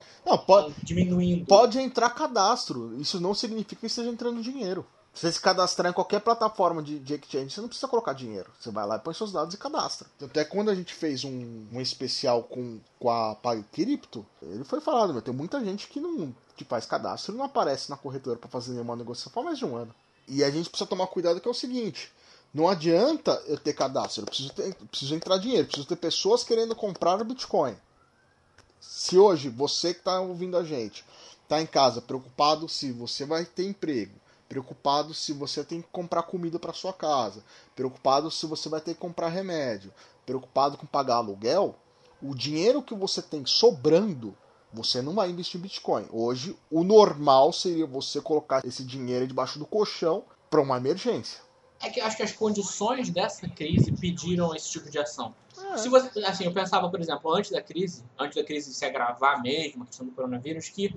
diminuindo? 0.83 1.47
Pode 1.47 1.79
entrar 1.79 2.11
cadastro, 2.11 2.95
isso 3.01 3.21
não 3.21 3.35
significa 3.35 3.81
que 3.81 3.87
esteja 3.87 4.11
entrando 4.11 4.43
dinheiro. 4.43 4.87
Você 5.15 5.31
se 5.31 5.41
cadastrar 5.41 5.91
em 5.91 5.95
qualquer 5.95 6.21
plataforma 6.21 6.83
de, 6.83 6.99
de 6.99 7.15
exchange, 7.15 7.51
você 7.51 7.61
não 7.61 7.69
precisa 7.69 7.87
colocar 7.87 8.15
dinheiro. 8.15 8.51
Você 8.59 8.71
vai 8.71 8.87
lá 8.87 8.97
e 8.97 8.99
põe 8.99 9.13
seus 9.13 9.31
dados 9.31 9.55
e 9.55 9.59
cadastra. 9.59 10.09
Até 10.23 10.43
quando 10.43 10.71
a 10.71 10.75
gente 10.75 10.95
fez 10.95 11.23
um, 11.23 11.67
um 11.71 11.81
especial 11.83 12.45
com, 12.45 12.81
com 12.99 13.11
a 13.11 13.35
PagCrypto, 13.35 14.25
ele 14.41 14.65
foi 14.65 14.81
falado, 14.81 15.13
meu, 15.13 15.21
tem 15.21 15.35
muita 15.35 15.63
gente 15.63 15.87
que 15.89 16.01
não 16.01 16.35
que 16.57 16.65
faz 16.65 16.87
cadastro 16.87 17.35
e 17.35 17.37
não 17.37 17.45
aparece 17.45 17.91
na 17.91 17.97
corretora 17.97 18.39
para 18.39 18.49
fazer 18.49 18.73
nenhuma 18.73 18.97
negociação 18.97 19.43
há 19.43 19.45
mais 19.45 19.59
de 19.59 19.67
um 19.67 19.77
ano. 19.77 19.95
E 20.27 20.43
a 20.43 20.51
gente 20.51 20.71
precisa 20.71 20.89
tomar 20.89 21.07
cuidado 21.09 21.41
que 21.41 21.49
é 21.49 21.51
o 21.51 21.55
seguinte, 21.55 22.11
não 22.53 22.69
adianta 22.69 23.43
eu 23.47 23.57
ter 23.57 23.73
cadastro, 23.73 24.23
eu 24.23 24.27
preciso, 24.27 24.53
ter, 24.53 24.75
preciso 24.75 25.15
entrar 25.15 25.39
dinheiro, 25.39 25.67
preciso 25.67 25.89
ter 25.89 25.97
pessoas 25.97 26.45
querendo 26.45 26.75
comprar 26.77 27.23
Bitcoin. 27.25 27.75
Se 28.81 29.17
hoje 29.17 29.49
você 29.49 29.95
que 29.95 30.01
está 30.01 30.21
ouvindo 30.21 30.57
a 30.57 30.65
gente 30.65 31.05
está 31.43 31.63
em 31.63 31.67
casa 31.67 32.03
preocupado 32.03 32.69
se 32.69 32.93
você 32.93 33.25
vai 33.25 33.45
ter 33.45 33.67
emprego, 33.67 34.13
preocupado 34.49 35.15
se 35.15 35.33
você 35.33 35.65
tem 35.65 35.81
que 35.81 35.89
comprar 35.91 36.25
comida 36.25 36.59
para 36.59 36.75
sua 36.75 36.93
casa, 36.93 37.43
preocupado 37.75 38.31
se 38.31 38.45
você 38.45 38.69
vai 38.69 38.81
ter 38.81 38.93
que 38.95 39.01
comprar 39.01 39.29
remédio, 39.29 39.93
preocupado 40.27 40.77
com 40.77 40.87
pagar 40.87 41.17
aluguel, 41.17 41.75
o 42.21 42.35
dinheiro 42.35 42.83
que 42.83 42.95
você 42.95 43.23
tem 43.23 43.47
sobrando, 43.47 44.37
você 44.73 45.01
não 45.01 45.15
vai 45.15 45.31
investir 45.31 45.59
em 45.59 45.63
Bitcoin. 45.63 46.07
Hoje, 46.11 46.57
o 46.71 46.85
normal 46.85 47.53
seria 47.53 47.87
você 47.87 48.21
colocar 48.21 48.65
esse 48.65 48.85
dinheiro 48.85 49.27
debaixo 49.27 49.59
do 49.59 49.67
colchão 49.67 50.23
para 50.51 50.61
uma 50.61 50.77
emergência. 50.77 51.41
É 51.83 51.91
que 51.91 52.01
eu 52.01 52.05
acho 52.05 52.17
que 52.17 52.23
as 52.23 52.33
condições 52.33 53.11
dessa 53.11 53.49
crise 53.49 53.93
pediram 53.93 54.55
esse 54.55 54.71
tipo 54.71 54.89
de 54.89 54.99
ação. 54.99 55.35
É. 55.73 55.77
Se 55.77 55.89
você, 55.89 56.25
assim, 56.25 56.45
eu 56.45 56.53
pensava, 56.53 56.89
por 56.89 57.01
exemplo, 57.01 57.35
antes 57.35 57.51
da 57.51 57.61
crise, 57.61 58.05
antes 58.19 58.37
da 58.37 58.45
crise 58.45 58.73
se 58.73 58.85
agravar 58.85 59.43
mesmo, 59.43 59.83
a 59.83 59.87
questão 59.87 60.07
do 60.07 60.13
coronavírus, 60.13 60.69
que 60.69 60.95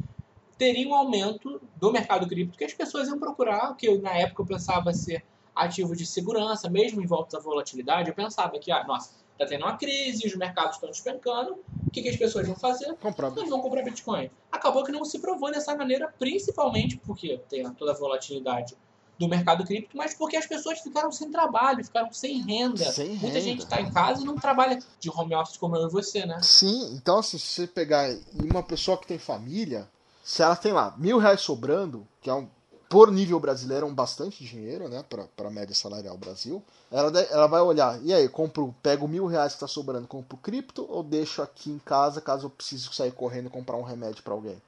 teria 0.58 0.88
um 0.88 0.94
aumento 0.94 1.60
do 1.76 1.92
mercado 1.92 2.28
cripto 2.28 2.58
que 2.58 2.64
as 2.64 2.74
pessoas 2.74 3.08
iam 3.08 3.20
procurar, 3.20 3.72
o 3.72 3.76
que 3.76 3.88
eu, 3.88 4.02
na 4.02 4.14
época 4.14 4.44
eu 4.44 4.46
pensava 4.46 4.94
ser 4.94 5.26
ativo 5.56 5.96
de 5.96 6.06
segurança, 6.06 6.70
mesmo 6.70 7.02
em 7.02 7.06
volta 7.06 7.38
da 7.38 7.44
volatilidade, 7.44 8.10
eu 8.10 8.16
pensava 8.16 8.58
que, 8.60 8.72
ah, 8.72 8.84
nossa, 8.84 9.16
está 9.32 9.46
tendo 9.46 9.66
uma 9.66 9.78
crise, 9.78 10.28
os 10.28 10.36
mercados 10.36 10.76
estão 10.76 10.90
despencando, 10.90 11.58
o 11.86 11.92
que, 11.92 12.02
que 12.02 12.10
as 12.10 12.16
pessoas 12.16 12.46
vão 12.46 12.56
fazer? 12.56 12.94
Comprar. 12.96 13.28
Elas 13.28 13.50
vão 13.50 13.62
comprar 13.62 13.84
Bitcoin. 13.84 14.30
Acabou 14.52 14.84
que 14.84 14.92
não 14.92 15.04
se 15.06 15.20
provou 15.20 15.52
dessa 15.52 15.76
maneira, 15.76 16.14
principalmente 16.20 16.98
porque 16.98 17.40
tem 17.50 17.70
toda 17.74 17.92
a 17.92 17.96
volatilidade 17.96 18.76
do 19.18 19.28
mercado 19.28 19.64
cripto, 19.64 19.96
mas 19.96 20.14
porque 20.14 20.36
as 20.36 20.46
pessoas 20.46 20.80
ficaram 20.80 21.12
sem 21.12 21.32
trabalho, 21.32 21.84
ficaram 21.84 22.12
sem 22.12 22.42
renda. 22.42 22.92
Sem 22.92 23.10
Muita 23.10 23.28
renda. 23.28 23.42
gente 23.42 23.64
está 23.64 23.80
em 23.80 23.92
casa 23.92 24.22
e 24.22 24.26
não 24.26 24.36
trabalha 24.36 24.80
de 25.00 25.10
home 25.10 25.34
office 25.36 25.58
como 25.58 25.76
eu 25.76 25.88
e 25.88 25.92
você, 25.92 26.26
né? 26.26 26.40
Sim, 26.42 26.94
então 26.96 27.20
assim, 27.20 27.38
se 27.38 27.48
você 27.48 27.68
pegar 27.68 28.14
uma 28.34 28.62
pessoa 28.62 28.98
que 28.98 29.08
tem 29.08 29.18
família, 29.18 29.90
se 30.24 30.42
ela 30.42 30.56
tem 30.56 30.74
lá 30.74 30.94
mil 30.98 31.18
reais 31.18 31.42
sobrando, 31.42 32.06
que 32.22 32.30
é 32.30 32.34
um, 32.34 32.48
por 32.90 33.12
nível 33.12 33.40
brasileiro 33.40 33.86
é 33.86 33.90
um 33.90 33.94
bastante 33.94 34.44
dinheiro, 34.44 34.88
né, 34.90 35.04
para 35.10 35.48
a 35.48 35.52
média 35.52 35.74
salarial 35.74 36.18
Brasil, 36.18 36.64
ela, 36.92 37.20
ela 37.22 37.48
vai 37.48 37.62
olhar, 37.62 38.00
e 38.04 38.14
aí, 38.14 38.28
compro, 38.28 38.76
pego 38.84 39.08
mil 39.08 39.26
reais 39.26 39.54
que 39.54 39.58
está 39.58 39.68
sobrando, 39.68 40.08
compro 40.08 40.38
cripto 40.38 40.86
ou 40.90 41.04
deixo 41.04 41.42
aqui 41.42 41.72
em 41.72 41.80
casa 41.80 42.22
caso 42.22 42.48
eu 42.48 42.50
precise 42.50 42.88
sair 42.92 43.12
correndo 43.12 43.48
e 43.48 43.50
comprar 43.50 43.78
um 43.78 43.84
remédio 43.84 44.24
para 44.24 44.34
alguém? 44.34 44.62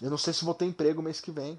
Eu 0.00 0.10
não 0.10 0.18
sei 0.18 0.32
se 0.32 0.44
vou 0.44 0.54
ter 0.54 0.66
emprego 0.66 1.02
mês 1.02 1.20
que 1.20 1.30
vem. 1.30 1.58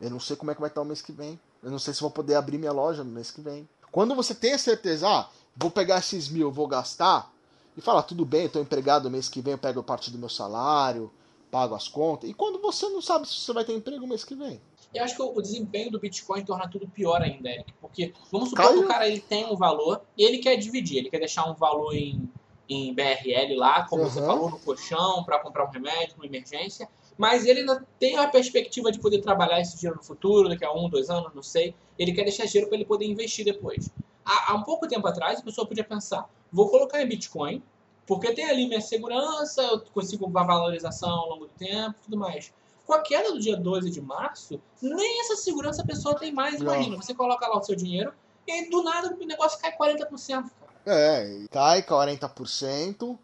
Eu 0.00 0.10
não 0.10 0.20
sei 0.20 0.36
como 0.36 0.50
é 0.50 0.54
que 0.54 0.60
vai 0.60 0.68
estar 0.70 0.80
o 0.80 0.84
mês 0.84 1.02
que 1.02 1.12
vem. 1.12 1.38
Eu 1.62 1.70
não 1.70 1.78
sei 1.78 1.94
se 1.94 2.00
vou 2.00 2.10
poder 2.10 2.34
abrir 2.34 2.58
minha 2.58 2.72
loja 2.72 3.02
no 3.02 3.10
mês 3.10 3.30
que 3.30 3.40
vem. 3.40 3.68
Quando 3.90 4.14
você 4.14 4.34
tem 4.34 4.52
a 4.52 4.58
certeza, 4.58 5.08
ah, 5.08 5.28
vou 5.56 5.70
pegar 5.70 5.98
esses 5.98 6.28
mil, 6.28 6.50
vou 6.50 6.66
gastar, 6.66 7.32
e 7.76 7.80
fala, 7.80 8.02
tudo 8.02 8.24
bem, 8.24 8.42
eu 8.42 8.46
estou 8.46 8.62
empregado 8.62 9.10
mês 9.10 9.28
que 9.28 9.40
vem, 9.40 9.52
eu 9.52 9.58
pego 9.58 9.82
parte 9.82 10.10
do 10.10 10.18
meu 10.18 10.28
salário, 10.30 11.10
pago 11.50 11.74
as 11.74 11.88
contas. 11.88 12.28
E 12.28 12.34
quando 12.34 12.60
você 12.60 12.88
não 12.88 13.02
sabe 13.02 13.28
se 13.28 13.34
você 13.34 13.52
vai 13.52 13.64
ter 13.64 13.74
emprego 13.74 14.06
mês 14.06 14.24
que 14.24 14.34
vem? 14.34 14.60
Eu 14.94 15.04
acho 15.04 15.14
que 15.14 15.22
o 15.22 15.42
desempenho 15.42 15.90
do 15.90 16.00
Bitcoin 16.00 16.42
torna 16.42 16.68
tudo 16.68 16.88
pior 16.88 17.20
ainda, 17.20 17.50
Eric. 17.50 17.72
Porque 17.80 18.14
vamos 18.32 18.48
supor 18.48 18.64
Caiu. 18.64 18.78
que 18.78 18.84
o 18.84 18.88
cara 18.88 19.06
ele 19.06 19.20
tem 19.20 19.44
um 19.44 19.56
valor 19.56 20.00
e 20.16 20.24
ele 20.24 20.38
quer 20.38 20.56
dividir, 20.56 20.98
ele 20.98 21.10
quer 21.10 21.18
deixar 21.18 21.44
um 21.50 21.54
valor 21.54 21.94
em, 21.94 22.30
em 22.66 22.94
BRL 22.94 23.54
lá, 23.56 23.86
como 23.86 24.02
uhum. 24.02 24.08
você 24.08 24.20
falou, 24.20 24.50
no 24.50 24.58
colchão, 24.58 25.22
para 25.24 25.38
comprar 25.40 25.66
um 25.66 25.70
remédio, 25.70 26.14
uma 26.16 26.24
emergência. 26.24 26.88
Mas 27.16 27.46
ele 27.46 27.60
ainda 27.60 27.84
tem 27.98 28.16
a 28.16 28.28
perspectiva 28.28 28.92
de 28.92 28.98
poder 28.98 29.20
trabalhar 29.20 29.60
esse 29.60 29.76
dinheiro 29.76 29.96
no 29.96 30.04
futuro, 30.04 30.48
daqui 30.48 30.64
a 30.64 30.72
um, 30.72 30.88
dois 30.88 31.08
anos, 31.08 31.34
não 31.34 31.42
sei. 31.42 31.74
Ele 31.98 32.12
quer 32.12 32.24
deixar 32.24 32.44
dinheiro 32.44 32.68
para 32.68 32.76
ele 32.76 32.84
poder 32.84 33.06
investir 33.06 33.44
depois. 33.44 33.90
Há, 34.24 34.52
há 34.52 34.54
um 34.54 34.62
pouco 34.62 34.86
tempo 34.86 35.06
atrás, 35.06 35.40
a 35.40 35.42
pessoa 35.42 35.66
podia 35.66 35.84
pensar: 35.84 36.28
vou 36.52 36.68
colocar 36.68 37.00
em 37.00 37.08
Bitcoin, 37.08 37.62
porque 38.06 38.32
tem 38.34 38.44
ali 38.44 38.66
minha 38.66 38.80
segurança, 38.80 39.62
eu 39.62 39.80
consigo 39.92 40.26
uma 40.26 40.44
valorização 40.44 41.10
ao 41.10 41.28
longo 41.30 41.46
do 41.46 41.52
tempo 41.52 41.94
tudo 42.04 42.16
mais. 42.16 42.52
Com 42.86 42.92
a 42.92 43.00
queda 43.00 43.32
do 43.32 43.40
dia 43.40 43.56
12 43.56 43.90
de 43.90 44.00
março, 44.00 44.60
nem 44.80 45.20
essa 45.20 45.36
segurança 45.36 45.82
a 45.82 45.86
pessoa 45.86 46.14
tem 46.14 46.32
mais. 46.32 46.60
Imagina, 46.60 46.96
você 46.96 47.12
coloca 47.14 47.46
lá 47.48 47.58
o 47.58 47.64
seu 47.64 47.74
dinheiro 47.74 48.12
E 48.46 48.52
aí, 48.52 48.70
do 48.70 48.82
nada 48.82 49.12
o 49.12 49.26
negócio 49.26 49.58
cai 49.58 49.76
40%. 49.76 50.08
Cara. 50.28 50.50
É, 50.86 51.46
cai 51.50 51.82
40%. 51.82 53.18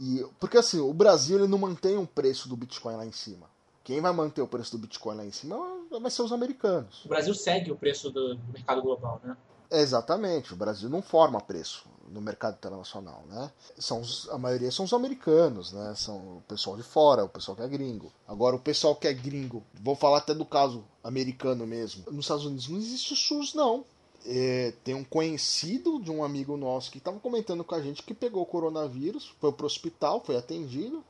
E, 0.00 0.24
porque 0.40 0.56
assim, 0.56 0.80
o 0.80 0.94
Brasil 0.94 1.38
ele 1.38 1.46
não 1.46 1.58
mantém 1.58 1.98
o 1.98 2.06
preço 2.06 2.48
do 2.48 2.56
Bitcoin 2.56 2.96
lá 2.96 3.04
em 3.04 3.12
cima. 3.12 3.46
Quem 3.84 4.00
vai 4.00 4.12
manter 4.12 4.40
o 4.40 4.46
preço 4.46 4.72
do 4.72 4.78
Bitcoin 4.78 5.16
lá 5.16 5.24
em 5.26 5.30
cima 5.30 5.58
vai 6.00 6.10
ser 6.10 6.22
os 6.22 6.32
americanos. 6.32 7.04
O 7.04 7.08
Brasil 7.08 7.34
segue 7.34 7.70
o 7.70 7.76
preço 7.76 8.10
do, 8.10 8.34
do 8.34 8.52
mercado 8.52 8.80
global, 8.80 9.20
né? 9.22 9.36
Exatamente, 9.70 10.52
o 10.52 10.56
Brasil 10.56 10.88
não 10.88 11.00
forma 11.00 11.40
preço 11.40 11.84
no 12.08 12.20
mercado 12.20 12.54
internacional, 12.54 13.22
né? 13.28 13.52
São 13.78 14.00
os, 14.00 14.28
a 14.30 14.38
maioria 14.38 14.70
são 14.72 14.84
os 14.84 14.92
americanos, 14.92 15.72
né? 15.72 15.94
São 15.94 16.16
o 16.16 16.42
pessoal 16.48 16.76
de 16.76 16.82
fora, 16.82 17.24
o 17.24 17.28
pessoal 17.28 17.56
que 17.56 17.62
é 17.62 17.68
gringo. 17.68 18.12
Agora, 18.26 18.56
o 18.56 18.60
pessoal 18.60 18.96
que 18.96 19.06
é 19.06 19.12
gringo, 19.12 19.62
vou 19.74 19.94
falar 19.94 20.18
até 20.18 20.34
do 20.34 20.44
caso 20.44 20.84
americano 21.04 21.66
mesmo. 21.66 22.04
Nos 22.10 22.24
Estados 22.24 22.46
Unidos 22.46 22.68
não 22.68 22.78
existe 22.78 23.14
SUS, 23.14 23.54
não. 23.54 23.84
É, 24.26 24.74
tem 24.84 24.94
um 24.94 25.04
conhecido 25.04 25.98
de 26.00 26.10
um 26.10 26.22
amigo 26.22 26.56
nosso 26.56 26.90
que 26.90 26.98
estava 26.98 27.18
comentando 27.18 27.64
com 27.64 27.74
a 27.74 27.80
gente 27.80 28.02
que 28.02 28.12
pegou 28.12 28.42
o 28.42 28.46
coronavírus, 28.46 29.32
foi 29.40 29.50
pro 29.52 29.66
hospital, 29.66 30.22
foi 30.24 30.36
atendido 30.36 31.02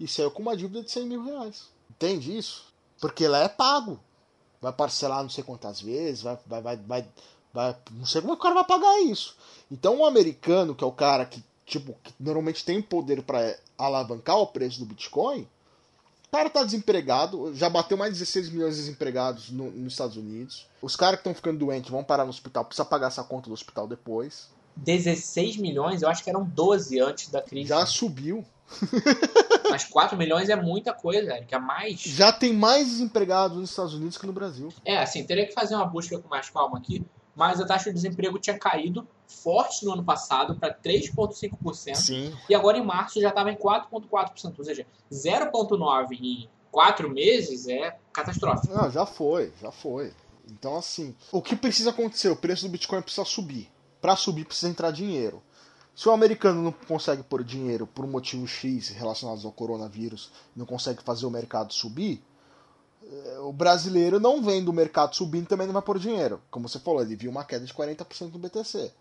e 0.00 0.08
saiu 0.08 0.30
com 0.30 0.42
uma 0.42 0.56
dívida 0.56 0.82
de 0.82 0.90
100 0.90 1.06
mil 1.06 1.22
reais. 1.22 1.68
Entende 1.90 2.36
isso? 2.36 2.64
Porque 3.00 3.28
lá 3.28 3.40
é 3.40 3.48
pago. 3.48 4.00
Vai 4.60 4.72
parcelar 4.72 5.22
não 5.22 5.30
sei 5.30 5.44
quantas 5.44 5.80
vezes, 5.80 6.22
vai, 6.22 6.38
vai, 6.46 6.62
vai, 6.62 6.76
vai, 6.76 7.08
vai 7.52 7.76
não 7.92 8.06
sei 8.06 8.20
como 8.22 8.32
o 8.32 8.38
cara 8.38 8.54
vai 8.54 8.64
pagar 8.64 9.00
isso. 9.02 9.36
Então 9.70 9.98
o 9.98 10.06
americano, 10.06 10.74
que 10.74 10.82
é 10.82 10.86
o 10.86 10.92
cara 10.92 11.26
que, 11.26 11.42
tipo, 11.64 11.94
que 12.02 12.14
normalmente 12.18 12.64
tem 12.64 12.80
poder 12.80 13.22
para 13.22 13.58
alavancar 13.76 14.38
o 14.38 14.46
preço 14.46 14.78
do 14.78 14.86
Bitcoin, 14.86 15.46
cara 16.30 16.50
tá 16.50 16.64
desempregado, 16.64 17.54
já 17.54 17.68
bateu 17.68 17.96
mais 17.96 18.12
de 18.12 18.18
16 18.20 18.50
milhões 18.50 18.76
de 18.76 18.82
desempregados 18.82 19.50
no, 19.50 19.70
nos 19.70 19.92
Estados 19.92 20.16
Unidos. 20.16 20.66
Os 20.82 20.96
caras 20.96 21.16
que 21.16 21.20
estão 21.20 21.34
ficando 21.34 21.58
doentes 21.58 21.90
vão 21.90 22.04
parar 22.04 22.24
no 22.24 22.30
hospital, 22.30 22.64
precisa 22.64 22.84
pagar 22.84 23.08
essa 23.08 23.24
conta 23.24 23.48
do 23.48 23.54
hospital 23.54 23.86
depois. 23.86 24.50
16 24.76 25.56
milhões, 25.56 26.02
eu 26.02 26.08
acho 26.08 26.22
que 26.22 26.28
eram 26.28 26.44
12 26.44 27.00
antes 27.00 27.28
da 27.28 27.40
crise. 27.40 27.68
Já 27.68 27.86
subiu. 27.86 28.44
Mas 29.70 29.84
4 29.84 30.16
milhões 30.16 30.48
é 30.48 30.56
muita 30.56 30.92
coisa, 30.92 31.34
Eric. 31.36 31.54
É 31.54 31.58
mais. 31.58 32.00
Já 32.00 32.32
tem 32.32 32.52
mais 32.52 32.88
desempregados 32.88 33.56
nos 33.56 33.70
Estados 33.70 33.94
Unidos 33.94 34.18
que 34.18 34.26
no 34.26 34.32
Brasil. 34.32 34.72
É, 34.84 34.98
assim, 34.98 35.24
teria 35.24 35.46
que 35.46 35.54
fazer 35.54 35.74
uma 35.74 35.86
busca 35.86 36.18
com 36.18 36.28
mais 36.28 36.50
calma 36.50 36.78
aqui. 36.78 37.04
Mas 37.36 37.60
a 37.60 37.66
taxa 37.66 37.90
de 37.90 37.94
desemprego 37.94 38.38
tinha 38.38 38.58
caído 38.58 39.06
forte 39.28 39.84
no 39.84 39.92
ano 39.92 40.02
passado 40.02 40.56
para 40.56 40.74
3,5%. 40.74 41.94
Sim. 41.94 42.34
E 42.48 42.54
agora 42.54 42.78
em 42.78 42.84
março 42.84 43.20
já 43.20 43.28
estava 43.28 43.52
em 43.52 43.56
4,4%. 43.56 44.54
Ou 44.58 44.64
seja, 44.64 44.86
0,9% 45.12 46.18
em 46.18 46.48
4 46.70 47.10
meses 47.10 47.68
é 47.68 47.98
catastrófico. 48.12 48.72
Ah, 48.74 48.88
já 48.88 49.04
foi, 49.04 49.52
já 49.60 49.70
foi. 49.70 50.14
Então, 50.50 50.76
assim, 50.76 51.14
o 51.30 51.42
que 51.42 51.54
precisa 51.54 51.90
acontecer? 51.90 52.30
O 52.30 52.36
preço 52.36 52.66
do 52.66 52.70
Bitcoin 52.70 53.02
precisa 53.02 53.26
subir. 53.26 53.70
Para 54.00 54.16
subir, 54.16 54.46
precisa 54.46 54.70
entrar 54.70 54.90
dinheiro. 54.90 55.42
Se 55.94 56.08
o 56.08 56.12
americano 56.12 56.62
não 56.62 56.72
consegue 56.72 57.22
pôr 57.22 57.42
dinheiro 57.42 57.86
por 57.86 58.04
um 58.04 58.08
motivo 58.08 58.46
X 58.46 58.90
relacionado 58.90 59.44
ao 59.46 59.52
coronavírus, 59.52 60.30
não 60.54 60.64
consegue 60.66 61.02
fazer 61.02 61.26
o 61.26 61.30
mercado 61.30 61.72
subir, 61.72 62.22
o 63.42 63.52
brasileiro 63.52 64.18
não 64.18 64.42
vendo 64.42 64.68
o 64.68 64.72
mercado 64.72 65.14
subindo 65.14 65.46
também 65.46 65.66
não 65.66 65.74
vai 65.74 65.82
pôr 65.82 65.98
dinheiro. 65.98 66.42
Como 66.50 66.68
você 66.68 66.78
falou, 66.78 67.00
ele 67.00 67.16
viu 67.16 67.30
uma 67.30 67.44
queda 67.44 67.64
de 67.64 67.72
40% 67.72 68.32
no 68.32 68.38
BTC. 68.38 68.92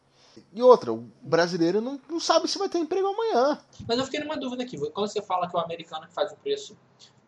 E 0.54 0.62
outra, 0.62 0.92
o 0.92 1.10
brasileiro 1.22 1.82
não, 1.82 2.00
não 2.10 2.20
sabe 2.20 2.48
se 2.48 2.58
vai 2.58 2.70
ter 2.70 2.78
emprego 2.80 3.08
amanhã. 3.08 3.60
Mas 3.88 3.98
eu 3.98 4.06
fiquei 4.06 4.20
numa 4.20 4.38
dúvida 4.38 4.64
aqui. 4.64 4.78
Quando 4.78 5.08
você 5.08 5.22
fala 5.22 5.50
que 5.50 5.56
o 5.56 5.60
americano 5.60 6.08
que 6.08 6.14
faz 6.14 6.32
o 6.32 6.36
preço, 6.36 6.78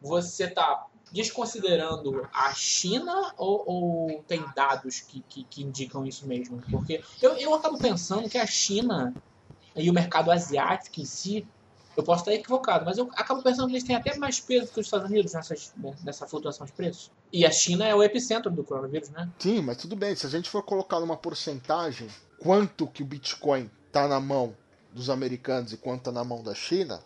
você 0.01 0.45
está 0.45 0.85
desconsiderando 1.11 2.27
a 2.33 2.53
China 2.53 3.33
ou, 3.37 3.63
ou 3.65 4.23
tem 4.27 4.43
dados 4.53 4.99
que, 4.99 5.21
que, 5.21 5.43
que, 5.45 5.63
indicam 5.63 6.05
isso 6.05 6.27
mesmo? 6.27 6.61
Porque 6.69 7.01
eu, 7.21 7.33
eu 7.37 7.53
acabo 7.53 7.77
pensando 7.77 8.29
que 8.29 8.37
a 8.37 8.45
China 8.45 9.13
e 9.75 9.89
o 9.89 9.93
mercado 9.93 10.31
asiático 10.31 10.99
em 10.99 11.05
si, 11.05 11.47
eu 11.97 12.03
posso 12.03 12.21
estar 12.21 12.33
equivocado, 12.33 12.85
mas 12.85 12.99
eu 12.99 13.09
acabo 13.15 13.41
pensando 13.41 13.67
que 13.67 13.73
eles 13.73 13.83
têm 13.83 13.95
até 13.95 14.15
mais 14.17 14.39
peso 14.39 14.71
que 14.71 14.79
os 14.79 14.85
Estados 14.85 15.09
Unidos 15.09 15.33
nessas, 15.33 15.73
nessa 16.03 16.27
flutuação 16.27 16.63
de 16.63 16.71
preço. 16.71 17.11
E 17.33 17.43
a 17.43 17.49
China 17.49 17.85
é 17.87 17.95
o 17.95 18.03
epicentro 18.03 18.51
do 18.51 18.63
coronavírus, 18.63 19.09
né? 19.09 19.27
Sim, 19.39 19.61
mas 19.61 19.77
tudo 19.77 19.95
bem. 19.95 20.15
Se 20.15 20.27
a 20.27 20.29
gente 20.29 20.47
for 20.47 20.61
colocar 20.61 20.99
numa 20.99 21.17
porcentagem 21.17 22.07
quanto 22.39 22.85
que 22.85 23.01
o 23.01 23.05
Bitcoin 23.05 23.69
está 23.87 24.07
na 24.07 24.19
mão 24.19 24.55
dos 24.93 25.09
americanos 25.09 25.73
e 25.73 25.77
quanto 25.77 26.01
está 26.01 26.11
na 26.11 26.23
mão 26.23 26.43
da 26.43 26.53
China, 26.53 27.01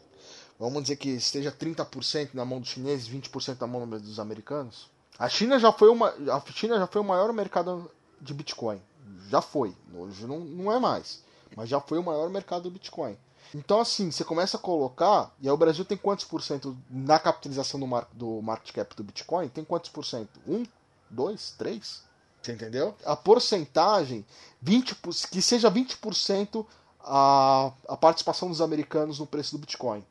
vamos 0.59 0.81
dizer 0.81 0.97
que 0.97 1.09
esteja 1.09 1.53
30% 1.53 2.31
na 2.33 2.43
mão 2.43 2.59
dos 2.59 2.69
chineses, 2.69 3.07
20% 3.07 3.61
na 3.61 3.67
mão 3.67 3.87
dos 3.87 4.19
americanos. 4.19 4.89
A 5.17 5.29
China 5.29 5.57
já 5.57 5.71
foi 5.71 5.89
uma, 5.89 6.09
a 6.09 6.43
China 6.51 6.77
já 6.77 6.85
foi 6.85 6.99
o 6.99 7.05
maior 7.05 7.31
mercado 7.31 7.89
de 8.19 8.33
Bitcoin. 8.33 8.81
Já 9.29 9.41
foi. 9.41 9.73
Hoje 9.95 10.27
não, 10.27 10.41
não 10.41 10.69
é 10.69 10.79
mais 10.79 11.23
mas 11.55 11.69
já 11.69 11.79
foi 11.79 11.99
o 11.99 12.03
maior 12.03 12.29
mercado 12.29 12.63
do 12.63 12.71
Bitcoin. 12.71 13.17
Então, 13.53 13.79
assim, 13.79 14.11
você 14.11 14.23
começa 14.23 14.57
a 14.57 14.59
colocar, 14.59 15.33
e 15.41 15.47
aí 15.47 15.51
o 15.51 15.57
Brasil 15.57 15.83
tem 15.83 15.97
quantos 15.97 16.25
por 16.25 16.41
cento 16.41 16.77
na 16.89 17.19
capitalização 17.19 17.79
do, 17.79 17.87
mar, 17.87 18.07
do 18.13 18.41
market 18.41 18.73
cap 18.73 18.95
do 18.95 19.03
Bitcoin? 19.03 19.49
Tem 19.49 19.63
quantos 19.63 19.89
por 19.89 20.05
cento? 20.05 20.39
Um? 20.47 20.63
Dois? 21.09 21.53
Três? 21.57 22.03
Você 22.41 22.53
entendeu? 22.53 22.95
A 23.05 23.15
porcentagem, 23.15 24.25
20, 24.61 24.95
que 25.29 25.41
seja 25.41 25.69
20% 25.69 26.65
a, 27.01 27.71
a 27.87 27.97
participação 27.97 28.49
dos 28.49 28.61
americanos 28.61 29.19
no 29.19 29.27
preço 29.27 29.51
do 29.51 29.59
Bitcoin. 29.59 30.03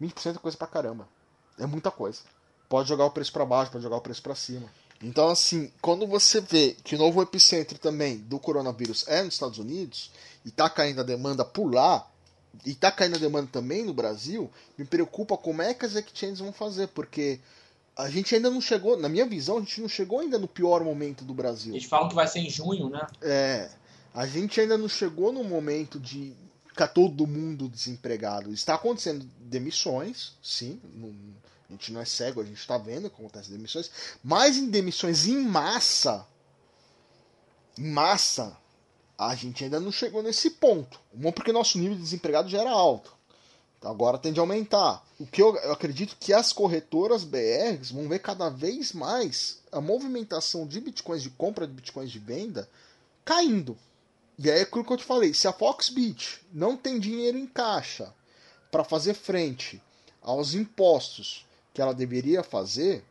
20% 0.00 0.36
é 0.36 0.38
coisa 0.38 0.56
pra 0.56 0.66
caramba. 0.66 1.08
É 1.58 1.66
muita 1.66 1.90
coisa. 1.90 2.20
Pode 2.68 2.88
jogar 2.88 3.04
o 3.04 3.10
preço 3.10 3.32
para 3.32 3.44
baixo, 3.44 3.70
pode 3.70 3.84
jogar 3.84 3.96
o 3.96 4.00
preço 4.00 4.22
para 4.22 4.34
cima. 4.34 4.68
Então, 5.02 5.28
assim, 5.28 5.72
quando 5.80 6.06
você 6.06 6.40
vê 6.40 6.76
que 6.84 6.94
o 6.94 6.98
novo 6.98 7.20
epicentro 7.22 7.78
também 7.78 8.18
do 8.18 8.38
coronavírus 8.38 9.04
é 9.08 9.22
nos 9.22 9.34
Estados 9.34 9.58
Unidos 9.58 10.12
e 10.44 10.48
está 10.48 10.70
caindo 10.70 11.00
a 11.00 11.04
demanda 11.04 11.44
por 11.44 11.72
lá, 11.72 12.06
e 12.64 12.70
está 12.70 12.90
caindo 12.90 13.16
a 13.16 13.18
demanda 13.18 13.48
também 13.50 13.84
no 13.84 13.94
Brasil, 13.94 14.50
me 14.76 14.84
preocupa 14.84 15.36
como 15.36 15.62
é 15.62 15.74
que 15.74 15.84
as 15.84 15.94
exchanges 15.94 16.40
vão 16.40 16.52
fazer, 16.52 16.88
porque 16.88 17.40
a 17.96 18.08
gente 18.08 18.34
ainda 18.34 18.50
não 18.50 18.60
chegou, 18.60 18.96
na 18.96 19.08
minha 19.08 19.26
visão, 19.26 19.58
a 19.58 19.60
gente 19.60 19.80
não 19.80 19.88
chegou 19.88 20.20
ainda 20.20 20.38
no 20.38 20.48
pior 20.48 20.82
momento 20.82 21.24
do 21.24 21.34
Brasil. 21.34 21.74
Eles 21.74 21.86
falam 21.86 22.08
que 22.08 22.14
vai 22.14 22.26
ser 22.26 22.40
em 22.40 22.50
junho, 22.50 22.88
né? 22.88 23.06
É. 23.20 23.70
A 24.14 24.26
gente 24.26 24.60
ainda 24.60 24.76
não 24.76 24.88
chegou 24.88 25.32
no 25.32 25.42
momento 25.42 25.98
de 25.98 26.34
ficar 26.66 26.88
todo 26.88 27.26
mundo 27.26 27.68
desempregado. 27.68 28.52
Está 28.52 28.74
acontecendo 28.74 29.28
demissões, 29.40 30.32
sim, 30.42 30.80
não, 30.94 31.14
a 31.68 31.72
gente 31.72 31.92
não 31.92 32.00
é 32.00 32.04
cego, 32.04 32.40
a 32.40 32.44
gente 32.44 32.58
está 32.58 32.76
vendo 32.78 33.10
como 33.10 33.28
acontece 33.28 33.50
demissões. 33.50 33.90
Mas 34.22 34.56
em 34.56 34.68
demissões 34.68 35.26
em 35.26 35.38
massa, 35.42 36.26
em 37.78 37.90
massa, 37.90 38.56
a 39.28 39.34
gente 39.34 39.64
ainda 39.64 39.80
não 39.80 39.92
chegou 39.92 40.22
nesse 40.22 40.50
ponto. 40.50 41.00
Bom, 41.12 41.32
porque 41.32 41.52
nosso 41.52 41.78
nível 41.78 41.96
de 41.96 42.02
desempregado 42.02 42.48
já 42.48 42.60
era 42.60 42.70
alto. 42.70 43.14
Então 43.78 43.90
agora 43.90 44.16
tende 44.16 44.38
a 44.38 44.42
aumentar. 44.42 45.04
O 45.18 45.26
que 45.26 45.42
eu, 45.42 45.56
eu 45.56 45.72
acredito 45.72 46.16
que 46.18 46.32
as 46.32 46.52
corretoras 46.52 47.24
BRs 47.24 47.90
vão 47.90 48.08
ver 48.08 48.20
cada 48.20 48.48
vez 48.48 48.92
mais 48.92 49.60
a 49.72 49.80
movimentação 49.80 50.66
de 50.66 50.80
bitcoins 50.80 51.22
de 51.22 51.30
compra 51.30 51.66
de 51.66 51.72
bitcoins 51.72 52.10
de 52.10 52.18
venda 52.18 52.68
caindo. 53.24 53.76
E 54.38 54.50
aí 54.50 54.60
é 54.60 54.62
aquilo 54.62 54.84
que 54.84 54.92
eu 54.92 54.96
te 54.96 55.04
falei, 55.04 55.34
se 55.34 55.46
a 55.46 55.52
Foxbit 55.52 56.40
não 56.52 56.76
tem 56.76 56.98
dinheiro 56.98 57.36
em 57.36 57.46
caixa 57.46 58.12
para 58.70 58.84
fazer 58.84 59.14
frente 59.14 59.82
aos 60.22 60.54
impostos 60.54 61.44
que 61.74 61.80
ela 61.80 61.92
deveria 61.92 62.42
fazer, 62.42 63.04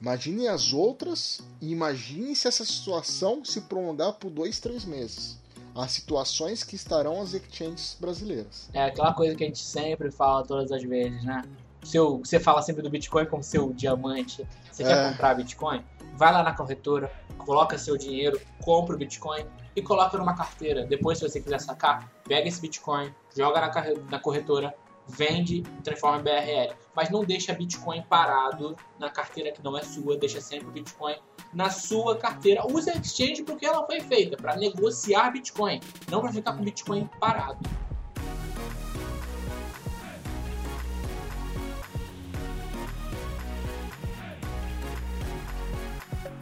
imagine 0.00 0.46
as 0.46 0.72
outras 0.72 1.40
e 1.60 1.70
imagine 1.70 2.36
se 2.36 2.46
essa 2.48 2.64
situação 2.64 3.44
se 3.44 3.62
prolongar 3.62 4.14
por 4.14 4.30
dois, 4.30 4.60
três 4.60 4.84
meses. 4.84 5.36
As 5.74 5.92
situações 5.92 6.62
que 6.62 6.74
estarão 6.74 7.20
as 7.20 7.34
exchanges 7.34 7.96
brasileiras. 8.00 8.68
É 8.72 8.84
aquela 8.84 9.12
coisa 9.12 9.34
que 9.34 9.44
a 9.44 9.46
gente 9.46 9.62
sempre 9.62 10.10
fala 10.10 10.44
todas 10.44 10.72
as 10.72 10.82
vezes, 10.82 11.24
né? 11.24 11.42
Seu, 11.84 12.18
você 12.18 12.40
fala 12.40 12.60
sempre 12.62 12.82
do 12.82 12.90
Bitcoin 12.90 13.26
como 13.26 13.42
seu 13.42 13.72
diamante. 13.72 14.46
Você 14.70 14.82
é. 14.82 14.86
quer 14.86 15.10
comprar 15.10 15.34
Bitcoin? 15.34 15.84
Vai 16.16 16.32
lá 16.32 16.42
na 16.42 16.52
corretora, 16.52 17.12
coloca 17.38 17.78
seu 17.78 17.96
dinheiro, 17.96 18.40
compra 18.60 18.96
o 18.96 18.98
Bitcoin 18.98 19.44
e 19.76 19.82
coloca 19.82 20.18
numa 20.18 20.34
carteira. 20.34 20.84
Depois, 20.84 21.18
se 21.18 21.28
você 21.28 21.40
quiser 21.40 21.60
sacar, 21.60 22.10
pega 22.24 22.48
esse 22.48 22.60
Bitcoin, 22.60 23.14
joga 23.36 23.60
na, 23.60 23.72
na 24.10 24.18
corretora, 24.18 24.74
vende 25.08 25.62
transforma 25.82 26.20
em 26.20 26.22
BRL. 26.22 26.74
Mas 26.94 27.10
não 27.10 27.24
deixa 27.24 27.52
Bitcoin 27.52 28.02
parado 28.02 28.76
na 28.98 29.08
carteira 29.10 29.50
que 29.50 29.62
não 29.62 29.76
é 29.76 29.82
sua, 29.82 30.16
deixa 30.16 30.40
sempre 30.40 30.68
o 30.68 30.70
Bitcoin 30.70 31.16
na 31.52 31.70
sua 31.70 32.16
carteira. 32.16 32.66
Use 32.66 32.90
a 32.90 32.94
exchange 32.94 33.42
porque 33.42 33.64
ela 33.64 33.84
foi 33.86 34.00
feita 34.00 34.36
para 34.36 34.56
negociar 34.56 35.30
Bitcoin, 35.30 35.80
não 36.10 36.20
para 36.20 36.32
ficar 36.32 36.52
com 36.52 36.62
Bitcoin 36.62 37.08
parado. 37.18 37.58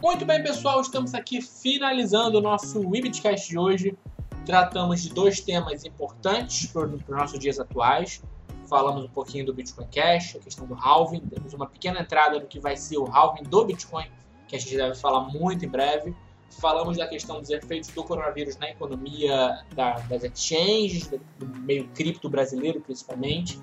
Muito 0.01 0.25
bem, 0.25 0.41
pessoal, 0.41 0.79
estamos 0.79 1.13
aqui 1.13 1.41
finalizando 1.41 2.37
o 2.37 2.41
nosso 2.41 2.79
Webcast 2.87 3.49
de 3.49 3.57
hoje. 3.57 3.97
Tratamos 4.45 5.01
de 5.01 5.09
dois 5.09 5.41
temas 5.41 5.83
importantes 5.83 6.67
para 6.67 6.87
os 6.87 7.07
nossos 7.09 7.39
dias 7.39 7.59
atuais 7.59 8.21
falamos 8.67 9.03
um 9.03 9.09
pouquinho 9.09 9.45
do 9.45 9.53
Bitcoin 9.53 9.87
Cash, 9.87 10.35
a 10.35 10.39
questão 10.39 10.65
do 10.65 10.75
halving, 10.75 11.21
temos 11.21 11.53
uma 11.53 11.67
pequena 11.67 12.01
entrada 12.01 12.39
no 12.39 12.45
que 12.45 12.59
vai 12.59 12.75
ser 12.75 12.97
o 12.97 13.05
halving 13.05 13.43
do 13.43 13.65
Bitcoin, 13.65 14.09
que 14.47 14.55
a 14.55 14.59
gente 14.59 14.75
deve 14.75 14.95
falar 14.95 15.21
muito 15.21 15.65
em 15.65 15.67
breve. 15.67 16.15
falamos 16.59 16.97
da 16.97 17.07
questão 17.07 17.39
dos 17.39 17.49
efeitos 17.49 17.89
do 17.89 18.03
coronavírus 18.03 18.57
na 18.57 18.69
economia 18.69 19.63
da, 19.75 19.99
das 19.99 20.23
exchanges, 20.23 21.07
do 21.07 21.45
meio 21.59 21.87
cripto 21.89 22.29
brasileiro 22.29 22.81
principalmente. 22.81 23.59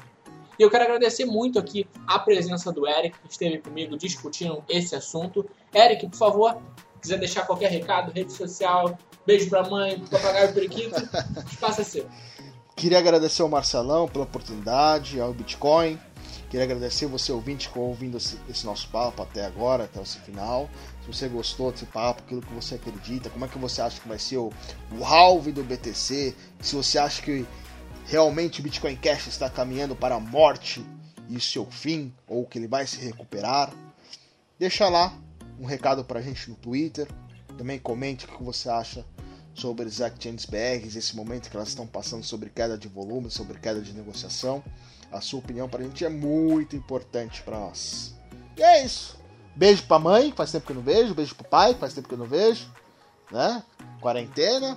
E 0.58 0.62
eu 0.62 0.70
quero 0.70 0.84
agradecer 0.84 1.24
muito 1.24 1.58
aqui 1.58 1.86
a 2.06 2.18
presença 2.18 2.70
do 2.70 2.86
Eric, 2.86 3.18
que 3.18 3.30
esteve 3.30 3.58
comigo 3.58 3.96
discutindo 3.96 4.62
esse 4.68 4.94
assunto. 4.94 5.44
Eric, 5.74 6.08
por 6.08 6.16
favor, 6.16 6.62
quiser 7.00 7.18
deixar 7.18 7.44
qualquer 7.44 7.70
recado, 7.70 8.12
rede 8.12 8.32
social, 8.32 8.96
beijo 9.26 9.50
pra 9.50 9.68
mãe, 9.68 9.98
papagaio 10.10 10.54
periquito, 10.54 10.96
espaço 11.50 11.80
é 11.80 11.84
seu. 11.84 12.08
Queria 12.84 12.98
agradecer 12.98 13.40
ao 13.40 13.48
Marcelão 13.48 14.06
pela 14.06 14.24
oportunidade, 14.24 15.18
ao 15.18 15.32
Bitcoin. 15.32 15.98
Queria 16.50 16.64
agradecer 16.64 17.06
você, 17.06 17.32
ouvinte, 17.32 17.70
que 17.70 17.78
ouvindo 17.78 18.18
esse, 18.18 18.66
nosso 18.66 18.90
papo 18.90 19.22
até 19.22 19.46
agora, 19.46 19.84
até 19.84 20.02
esse 20.02 20.18
final. 20.18 20.68
Se 21.00 21.06
você 21.06 21.26
gostou 21.26 21.72
desse 21.72 21.86
papo, 21.86 22.22
aquilo 22.22 22.42
que 22.42 22.52
você 22.52 22.74
acredita, 22.74 23.30
como 23.30 23.46
é 23.46 23.48
que 23.48 23.56
você 23.56 23.80
acha 23.80 23.98
que 23.98 24.06
vai 24.06 24.18
ser 24.18 24.36
o, 24.36 24.52
o 24.92 25.02
halve 25.02 25.50
do 25.50 25.64
BTC, 25.64 26.34
se 26.60 26.76
você 26.76 26.98
acha 26.98 27.22
que 27.22 27.46
realmente 28.04 28.60
o 28.60 28.62
Bitcoin 28.62 28.96
Cash 28.96 29.28
está 29.28 29.48
caminhando 29.48 29.96
para 29.96 30.16
a 30.16 30.20
morte 30.20 30.84
e 31.30 31.40
seu 31.40 31.64
fim, 31.64 32.12
ou 32.28 32.44
que 32.44 32.58
ele 32.58 32.68
vai 32.68 32.86
se 32.86 32.98
recuperar, 32.98 33.72
deixa 34.58 34.90
lá 34.90 35.16
um 35.58 35.64
recado 35.64 36.04
para 36.04 36.18
a 36.18 36.22
gente 36.22 36.50
no 36.50 36.56
Twitter. 36.56 37.08
Também 37.56 37.78
comente 37.78 38.26
o 38.26 38.28
que 38.28 38.44
você 38.44 38.68
acha 38.68 39.06
sobre 39.54 39.86
as 39.86 40.00
exchanges 40.00 40.44
BRs, 40.44 40.96
esse 40.96 41.16
momento 41.16 41.48
que 41.48 41.56
elas 41.56 41.68
estão 41.68 41.86
passando 41.86 42.24
sobre 42.24 42.50
queda 42.50 42.76
de 42.76 42.88
volume, 42.88 43.30
sobre 43.30 43.58
queda 43.58 43.80
de 43.80 43.92
negociação. 43.92 44.62
A 45.12 45.20
sua 45.20 45.38
opinião 45.38 45.68
para 45.68 45.80
a 45.80 45.84
gente 45.84 46.04
é 46.04 46.08
muito 46.08 46.74
importante 46.74 47.40
para 47.42 47.58
nós. 47.58 48.14
E 48.56 48.62
é 48.62 48.84
isso. 48.84 49.16
Beijo 49.54 49.84
pra 49.84 49.98
mãe, 49.98 50.32
faz 50.32 50.50
tempo 50.50 50.66
que 50.66 50.72
eu 50.72 50.76
não 50.76 50.82
vejo. 50.82 51.14
Beijo 51.14 51.34
pro 51.36 51.48
pai, 51.48 51.74
faz 51.74 51.94
tempo 51.94 52.08
que 52.08 52.14
eu 52.14 52.18
não 52.18 52.26
vejo. 52.26 52.68
Né? 53.30 53.62
Quarentena. 54.00 54.76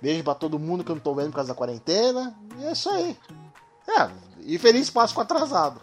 Beijo 0.00 0.24
pra 0.24 0.34
todo 0.34 0.58
mundo 0.58 0.82
que 0.82 0.90
eu 0.90 0.94
não 0.94 1.02
tô 1.02 1.14
vendo 1.14 1.28
por 1.28 1.36
causa 1.36 1.52
da 1.52 1.54
quarentena. 1.54 2.34
E 2.58 2.64
é 2.64 2.72
isso 2.72 2.88
aí. 2.88 3.16
É, 3.86 4.10
e 4.40 4.58
feliz 4.58 4.88
Páscoa 4.88 5.22
atrasado. 5.22 5.80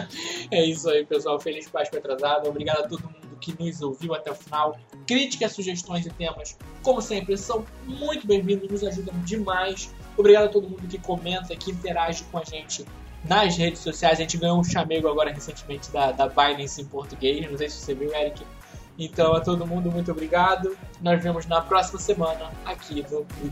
é 0.50 0.64
isso 0.64 0.88
aí, 0.88 1.04
pessoal. 1.04 1.38
Feliz 1.38 1.68
Páscoa 1.68 1.98
atrasado. 1.98 2.48
Obrigado 2.48 2.84
a 2.84 2.88
todo 2.88 3.02
mundo 3.02 3.25
que 3.52 3.62
nos 3.62 3.80
ouviu 3.80 4.14
até 4.14 4.30
o 4.30 4.34
final. 4.34 4.76
Críticas, 5.06 5.52
sugestões 5.52 6.04
e 6.04 6.10
temas, 6.10 6.58
como 6.82 7.00
sempre, 7.00 7.36
são 7.36 7.64
muito 7.84 8.26
bem-vindos, 8.26 8.68
nos 8.68 8.82
ajudam 8.82 9.14
demais. 9.24 9.94
Obrigado 10.16 10.46
a 10.46 10.48
todo 10.48 10.68
mundo 10.68 10.86
que 10.88 10.98
comenta, 10.98 11.54
que 11.54 11.70
interage 11.70 12.24
com 12.24 12.38
a 12.38 12.44
gente 12.44 12.84
nas 13.24 13.56
redes 13.56 13.80
sociais. 13.80 14.18
A 14.18 14.22
gente 14.22 14.36
ganhou 14.36 14.58
um 14.58 14.64
chamego 14.64 15.08
agora 15.08 15.32
recentemente 15.32 15.90
da, 15.92 16.10
da 16.10 16.28
Binance 16.28 16.80
em 16.80 16.86
português. 16.86 17.48
Não 17.48 17.56
sei 17.56 17.68
se 17.68 17.76
você 17.76 17.94
viu, 17.94 18.12
Eric. 18.12 18.42
Então, 18.98 19.34
a 19.34 19.40
todo 19.40 19.66
mundo, 19.66 19.92
muito 19.92 20.10
obrigado. 20.10 20.76
Nós 21.00 21.22
vemos 21.22 21.46
na 21.46 21.60
próxima 21.60 22.00
semana 22.00 22.50
aqui 22.64 23.02
do, 23.02 23.24
do 23.24 23.48